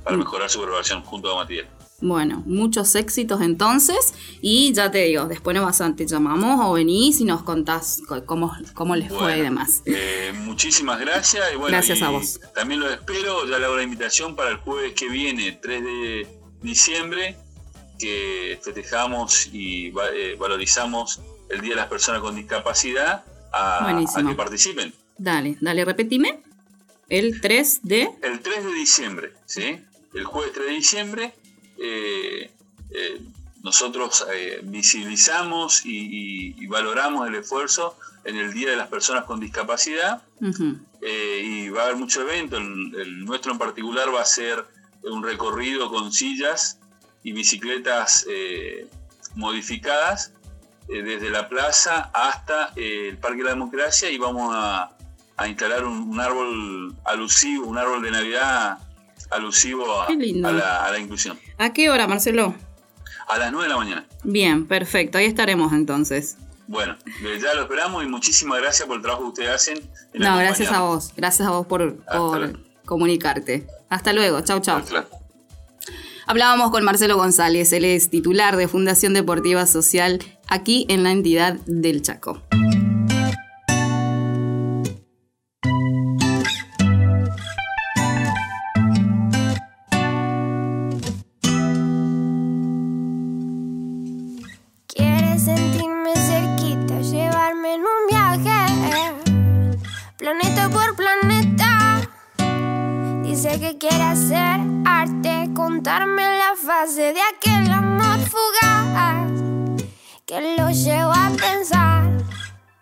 para 0.05 0.17
mm. 0.17 0.21
mejorar 0.21 0.51
su 0.51 0.61
preparación 0.61 1.03
junto 1.03 1.33
a 1.33 1.37
Matías. 1.37 1.67
Bueno, 2.01 2.43
muchos 2.45 2.95
éxitos 2.97 3.41
entonces 3.41 4.15
y 4.43 4.73
ya 4.75 4.91
te 4.91 5.05
digo, 5.05 5.27
después 5.27 5.57
nos 5.57 5.65
vas 5.65 5.97
te 5.97 6.07
llamamos 6.07 6.61
o 6.63 6.75
venís 6.75 7.21
y 7.21 7.25
nos 7.25 7.43
contás 7.43 8.03
cómo, 8.27 8.53
cómo 8.75 8.95
les 8.95 9.11
fue 9.11 9.39
y 9.39 9.41
demás. 9.41 9.83
Eh, 9.87 10.33
muchísimas 10.41 11.01
gracias 11.01 11.45
y 11.53 11.57
bueno, 11.57 11.69
gracias 11.69 12.03
a 12.03 12.11
vos. 12.11 12.41
También 12.55 12.81
los 12.81 12.93
espero, 12.93 13.49
ya 13.49 13.59
le 13.59 13.65
hago 13.65 13.77
la 13.77 13.85
invitación 13.85 14.37
para 14.37 14.51
el 14.51 14.57
jueves 14.59 14.93
que 14.93 15.09
viene, 15.09 15.53
3 15.53 15.83
de 15.83 16.29
diciembre, 16.61 17.37
que 17.99 18.61
festejamos 18.63 19.49
y 19.53 19.89
eh, 19.89 20.37
valorizamos 20.39 21.21
el 21.49 21.61
Día 21.61 21.71
de 21.71 21.77
las 21.77 21.89
Personas 21.89 22.21
con 22.21 22.35
Discapacidad 22.35 23.25
a, 23.53 24.05
que 24.29 24.35
participen. 24.35 24.93
Dale, 25.17 25.57
dale, 25.61 25.85
repetime. 25.85 26.43
El 27.09 27.41
3 27.41 27.81
de... 27.83 28.11
El 28.23 28.41
3 28.41 28.65
de 28.65 28.75
diciembre, 28.75 29.33
¿sí? 29.47 29.81
El 30.15 30.25
jueves 30.25 30.53
3 30.53 30.67
de 30.67 30.73
diciembre 30.73 31.35
eh, 31.77 32.51
eh, 32.91 33.21
nosotros 33.65 34.25
eh, 34.33 34.61
visibilizamos 34.63 35.85
y, 35.85 36.67
valoramos 36.67 37.27
el 37.29 37.35
esfuerzo 37.37 37.97
en 38.25 38.37
el 38.37 38.53
Día 38.53 38.71
de 38.71 38.77
las 38.77 38.89
Personas 38.89 39.25
con 39.25 39.39
Discapacidad 39.41 40.23
y 41.01 41.69
va 41.69 41.83
a 41.83 41.85
haber 41.87 41.97
mucho 41.97 42.23
evento. 42.23 42.57
El, 42.57 43.25
nuestro 43.25 43.53
en 43.53 43.59
particular 43.59 44.13
va 44.15 44.23
a 44.23 44.25
ser 44.25 44.65
un 45.03 45.23
recorrido 45.23 45.91
con 45.91 46.13
sillas 46.13 46.79
y 47.23 47.33
bicicletas 47.33 48.27
modificadas 49.35 50.33
desde 50.89 51.31
la 51.31 51.49
plaza 51.49 52.11
hasta 52.13 52.73
el 52.77 53.19
Parque 53.19 53.39
de 53.39 53.45
la 53.45 53.51
Democracia 53.51 54.11
y 54.11 54.19
vamos 54.19 54.51
a, 54.53 54.91
instalar 55.47 55.85
un, 55.85 56.19
árbol 56.21 56.95
alusivo, 57.05 57.67
un 57.67 57.79
árbol 57.79 58.03
de 58.03 58.11
Navidad 58.11 58.79
alusivo 59.35 60.03
a, 60.03 60.11
la, 60.11 60.99
inclusión. 60.99 61.39
¿A 61.59 61.73
qué 61.73 61.91
hora, 61.91 62.07
Marcelo? 62.07 62.55
A 63.29 63.39
las 63.39 63.53
9 63.53 63.67
de 63.67 63.69
la 63.73 63.77
mañana. 63.77 64.07
Bien, 64.23 64.67
perfecto, 64.67 65.19
ahí 65.19 65.27
estaremos 65.27 65.73
entonces. 65.73 66.37
Bueno, 66.67 66.97
ya 67.23 67.55
lo 67.55 67.63
esperamos 67.63 68.05
y 68.05 68.07
muchísimas 68.07 68.61
gracias 68.61 68.87
por 68.87 68.97
el 68.97 69.03
trabajo 69.03 69.23
que 69.25 69.29
ustedes 69.29 69.51
hacen. 69.51 69.81
No, 70.15 70.37
gracias 70.39 70.73
a 70.73 70.81
vos, 70.81 71.13
gracias 71.17 71.47
a 71.47 71.51
vos 71.51 71.67
por, 71.67 71.99
comunicarte. 72.85 73.67
Hasta 73.89 74.13
luego, 74.13 74.41
chau, 74.41 74.61
chau. 74.61 74.83
Hablábamos 76.27 76.71
con 76.71 76.85
Marcelo 76.85 77.17
González, 77.17 77.73
él 77.73 77.85
es 77.85 78.09
titular 78.09 78.57
de 78.57 78.67
Fundación 78.67 79.13
Deportiva 79.13 79.67
Social 79.67 80.21
aquí 80.49 80.87
en 80.89 81.03
la 81.03 81.13
entidad 81.13 81.55
del 81.67 82.01
Chaco. 82.01 82.43
Quiere 103.89 104.03
hacer 104.05 104.61
arte, 104.87 105.51
contarme 105.55 106.23
la 106.23 106.55
fase 106.57 107.13
de 107.13 107.21
aquel 107.21 107.71
amor 107.71 108.19
fugaz 108.33 109.83
que 110.25 110.57
lo 110.57 110.71
llevo 110.71 111.13
a 111.13 111.31
pensar, 111.37 112.09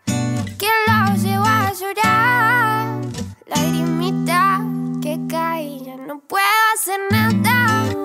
que 0.07 0.69
lo 0.87 1.17
llevo 1.17 1.45
a 1.45 1.73
llorar. 1.73 3.01
Lagrimita 3.47 4.61
que 5.03 5.19
cae, 5.29 5.81
ya 5.85 5.97
no 5.97 6.21
puedo 6.21 6.45
hacer 6.75 7.01
nada 7.11 7.97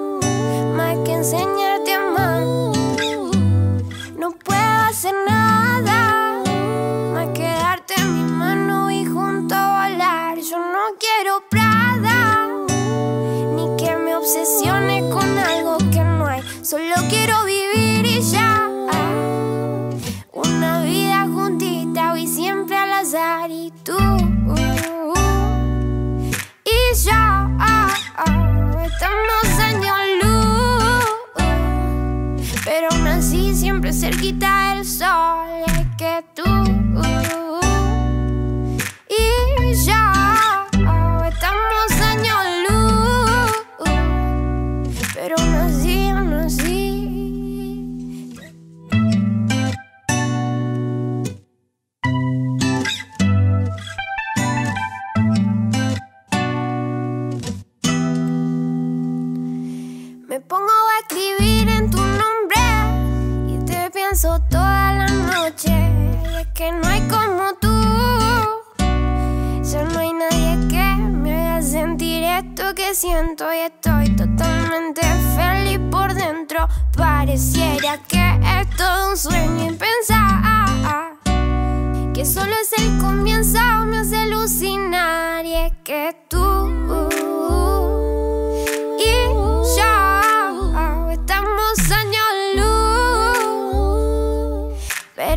más 0.75 0.97
que 1.05 1.13
enseñarte 1.13 1.66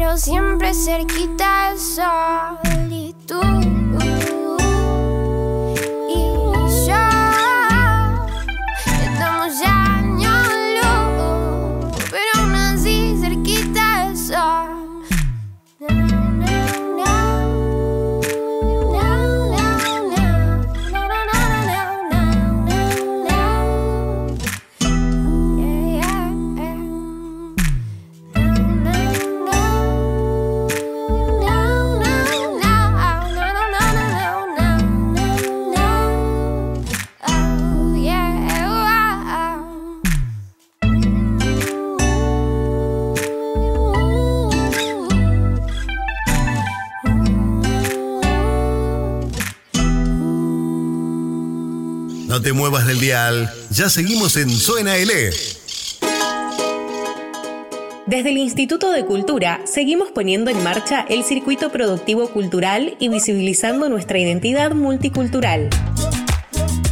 pero 0.00 0.16
siempre 0.16 0.72
cerquita 0.72 1.68
del 1.68 1.78
sol 1.78 3.79
muevas 52.60 52.86
del 52.86 53.00
dial, 53.00 53.50
ya 53.70 53.88
seguimos 53.88 54.36
en 54.36 54.50
Suena 54.50 54.94
L. 54.96 55.30
Desde 58.06 58.28
el 58.28 58.36
Instituto 58.36 58.92
de 58.92 59.06
Cultura 59.06 59.62
seguimos 59.64 60.10
poniendo 60.10 60.50
en 60.50 60.62
marcha 60.62 61.06
el 61.08 61.24
circuito 61.24 61.72
productivo 61.72 62.28
cultural 62.28 62.98
y 62.98 63.08
visibilizando 63.08 63.88
nuestra 63.88 64.18
identidad 64.18 64.72
multicultural. 64.72 65.70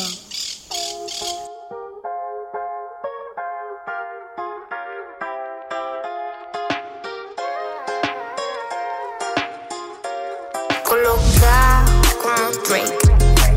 Colocado 10.84 12.02
como 12.24 12.50
Drake. 12.68 12.98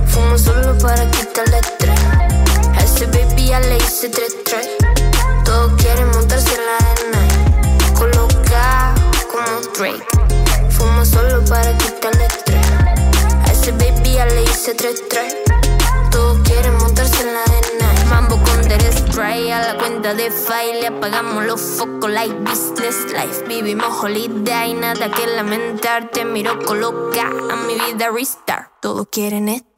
Fumo 0.09 0.37
solo 0.37 0.77
para 0.79 1.11
quitarle 1.11 1.59
estrés. 1.59 1.99
Ese 2.85 3.07
baby 3.07 3.36
ya 3.47 3.61
le 3.61 3.77
hice 3.77 4.09
tres 4.09 4.37
tres. 4.45 4.69
Todos 5.45 5.73
quieren 5.81 6.09
montarse 6.11 6.55
en 6.55 6.67
la 6.67 6.77
arena. 6.91 7.95
Colocado 7.95 9.01
como 9.31 9.61
Drake. 9.77 10.05
Fumo 10.71 11.05
solo 11.05 11.45
para 11.45 11.77
quitarle 11.79 12.27
estrés. 12.27 12.67
A 13.45 13.53
ese 13.53 13.73
baby 13.73 14.15
ya 14.15 14.27
le 14.27 14.43
hice 14.43 14.75
tres 14.75 15.03
tres. 15.09 15.37
Todos 16.11 16.39
quieren 16.45 16.77
montarse 16.79 17.23
en 17.23 17.35
la 17.35 17.43
arena. 17.43 18.05
Mambo 18.11 18.37
con 18.43 18.69
Derek 18.69 18.93
Spray 18.93 19.51
a 19.53 19.61
la 19.61 19.79
cuenta 19.79 20.15
de 20.15 20.31
file. 20.31 20.81
Le 20.81 20.87
apagamos 20.89 21.45
los 21.45 21.61
focos 21.61 22.11
like 22.11 22.35
business 22.41 22.97
life. 23.13 23.45
Vivimos 23.47 24.03
holiday, 24.03 24.75
nada 24.75 25.11
que 25.11 25.27
lamentar. 25.27 26.11
Te 26.11 26.25
miro 26.25 26.59
coloca 26.65 27.29
a 27.29 27.57
mi 27.57 27.75
vida 27.75 28.11
restart. 28.11 28.73
Todos 28.81 29.07
quieren 29.11 29.49
estar. 29.49 29.76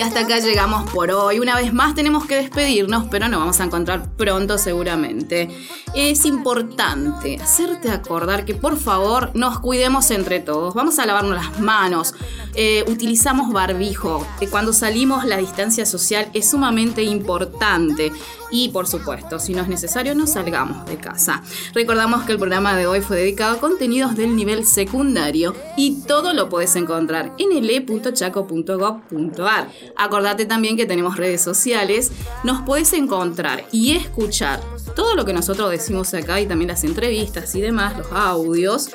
Y 0.00 0.02
hasta 0.02 0.20
acá 0.20 0.38
llegamos 0.38 0.90
por 0.92 1.10
hoy. 1.10 1.40
Una 1.40 1.56
vez 1.56 1.74
más 1.74 1.94
tenemos 1.94 2.24
que 2.24 2.36
despedirnos, 2.36 3.08
pero 3.10 3.28
nos 3.28 3.38
vamos 3.38 3.60
a 3.60 3.64
encontrar 3.64 4.16
pronto 4.16 4.56
seguramente. 4.56 5.50
Es 5.94 6.24
importante 6.24 7.36
hacerte 7.36 7.90
acordar 7.90 8.46
que 8.46 8.54
por 8.54 8.78
favor 8.78 9.30
nos 9.34 9.60
cuidemos 9.60 10.10
entre 10.10 10.40
todos. 10.40 10.72
Vamos 10.72 10.98
a 10.98 11.04
lavarnos 11.04 11.34
las 11.34 11.60
manos. 11.60 12.14
Eh, 12.54 12.82
utilizamos 12.88 13.52
barbijo. 13.52 14.26
Cuando 14.50 14.72
salimos 14.72 15.26
la 15.26 15.36
distancia 15.36 15.84
social 15.84 16.30
es 16.32 16.48
sumamente 16.48 17.02
importante. 17.02 18.10
Y 18.50 18.70
por 18.70 18.88
supuesto, 18.88 19.38
si 19.38 19.52
no 19.54 19.62
es 19.62 19.68
necesario, 19.68 20.14
no 20.14 20.26
salgamos 20.26 20.86
de 20.86 20.96
casa. 20.96 21.42
Recordamos 21.72 22.24
que 22.24 22.32
el 22.32 22.38
programa 22.38 22.76
de 22.76 22.86
hoy 22.86 23.00
fue 23.00 23.18
dedicado 23.18 23.56
a 23.56 23.60
contenidos 23.60 24.16
del 24.16 24.34
nivel 24.34 24.66
secundario 24.66 25.54
y 25.76 26.00
todo 26.02 26.32
lo 26.32 26.48
puedes 26.48 26.74
encontrar 26.74 27.32
en 27.38 27.52
ele.chaco.gov.ar. 27.52 29.68
Acordate 29.96 30.46
también 30.46 30.76
que 30.76 30.86
tenemos 30.86 31.16
redes 31.16 31.40
sociales. 31.42 32.10
Nos 32.44 32.62
puedes 32.62 32.92
encontrar 32.92 33.64
y 33.72 33.92
escuchar 33.92 34.60
todo 34.94 35.14
lo 35.14 35.24
que 35.24 35.32
nosotros 35.32 35.70
decimos 35.70 36.12
acá 36.14 36.40
y 36.40 36.46
también 36.46 36.68
las 36.68 36.84
entrevistas 36.84 37.54
y 37.54 37.60
demás, 37.60 37.96
los 37.96 38.12
audios, 38.12 38.90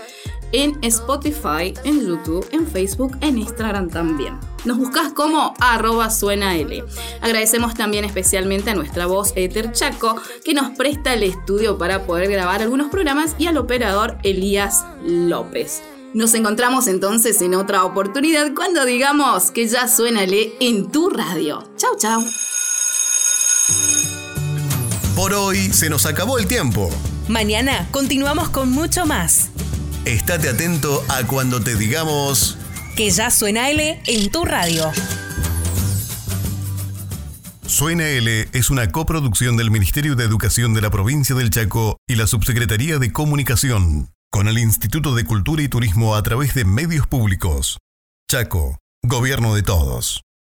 en 0.52 0.78
Spotify, 0.84 1.74
en 1.84 2.06
YouTube, 2.06 2.48
en 2.52 2.68
Facebook, 2.68 3.18
en 3.22 3.38
Instagram 3.38 3.90
también. 3.90 4.40
Nos 4.64 4.78
buscas 4.78 5.12
como 5.14 5.54
arroba 5.60 6.10
suena. 6.10 6.54
Agradecemos 7.22 7.74
también 7.74 8.06
especialmente 8.06 8.72
a 8.72 8.76
nuestra 8.76 9.06
voz 9.06 9.34
Ether 9.36 9.72
Chaco 9.72 10.16
que 10.44 10.54
nos 10.54 10.76
presta 10.78 11.14
el 11.14 11.24
estudio 11.24 11.78
para 11.78 12.06
poder 12.06 12.30
grabar 12.30 12.62
algunos 12.62 12.90
programas 12.90 13.36
y 13.38 13.48
al 13.48 13.58
operador 13.58 14.18
Elías 14.24 14.86
López. 15.04 15.82
Nos 16.16 16.34
encontramos 16.34 16.88
entonces 16.88 17.42
en 17.42 17.56
otra 17.56 17.84
oportunidad 17.84 18.54
cuando 18.56 18.86
digamos 18.86 19.52
que 19.52 19.68
ya 19.68 19.90
suena 19.90 20.24
L 20.24 20.54
en 20.62 20.90
tu 20.90 21.10
radio. 21.10 21.70
Chau, 21.76 21.92
chau. 21.98 22.24
Por 25.14 25.34
hoy 25.34 25.58
se 25.74 25.90
nos 25.90 26.06
acabó 26.06 26.40
el 26.40 26.48
tiempo. 26.48 26.90
Mañana 27.28 27.90
continuamos 27.92 28.48
con 28.48 28.72
mucho 28.72 29.06
más. 29.06 29.50
Estate 30.06 30.48
atento 30.48 31.04
a 31.10 31.28
cuando 31.28 31.62
te 31.62 31.76
digamos 31.76 32.58
que 32.96 33.10
ya 33.10 33.30
suena 33.30 33.70
L 33.70 34.02
en 34.08 34.32
tu 34.32 34.46
radio. 34.46 34.94
Suena 37.68 38.08
L 38.08 38.48
es 38.54 38.70
una 38.70 38.90
coproducción 38.90 39.58
del 39.58 39.70
Ministerio 39.70 40.16
de 40.16 40.24
Educación 40.24 40.74
de 40.74 40.80
la 40.80 40.90
provincia 40.90 41.36
del 41.36 41.50
Chaco 41.50 41.98
y 42.08 42.16
la 42.16 42.26
Subsecretaría 42.26 43.00
de 43.00 43.12
Comunicación, 43.12 44.08
con 44.32 44.48
el 44.48 44.58
Instituto 44.58 45.16
de 45.16 45.26
Cultura 45.26 45.62
y 45.62 45.70
Turismo 45.70 46.16
a 46.16 46.24
través 46.24 46.54
de 46.54 46.66
medios 46.66 47.08
públicos. 47.08 47.78
Chaco, 48.30 48.80
Gobierno 49.04 49.56
de 49.56 49.64
Todos. 49.64 50.22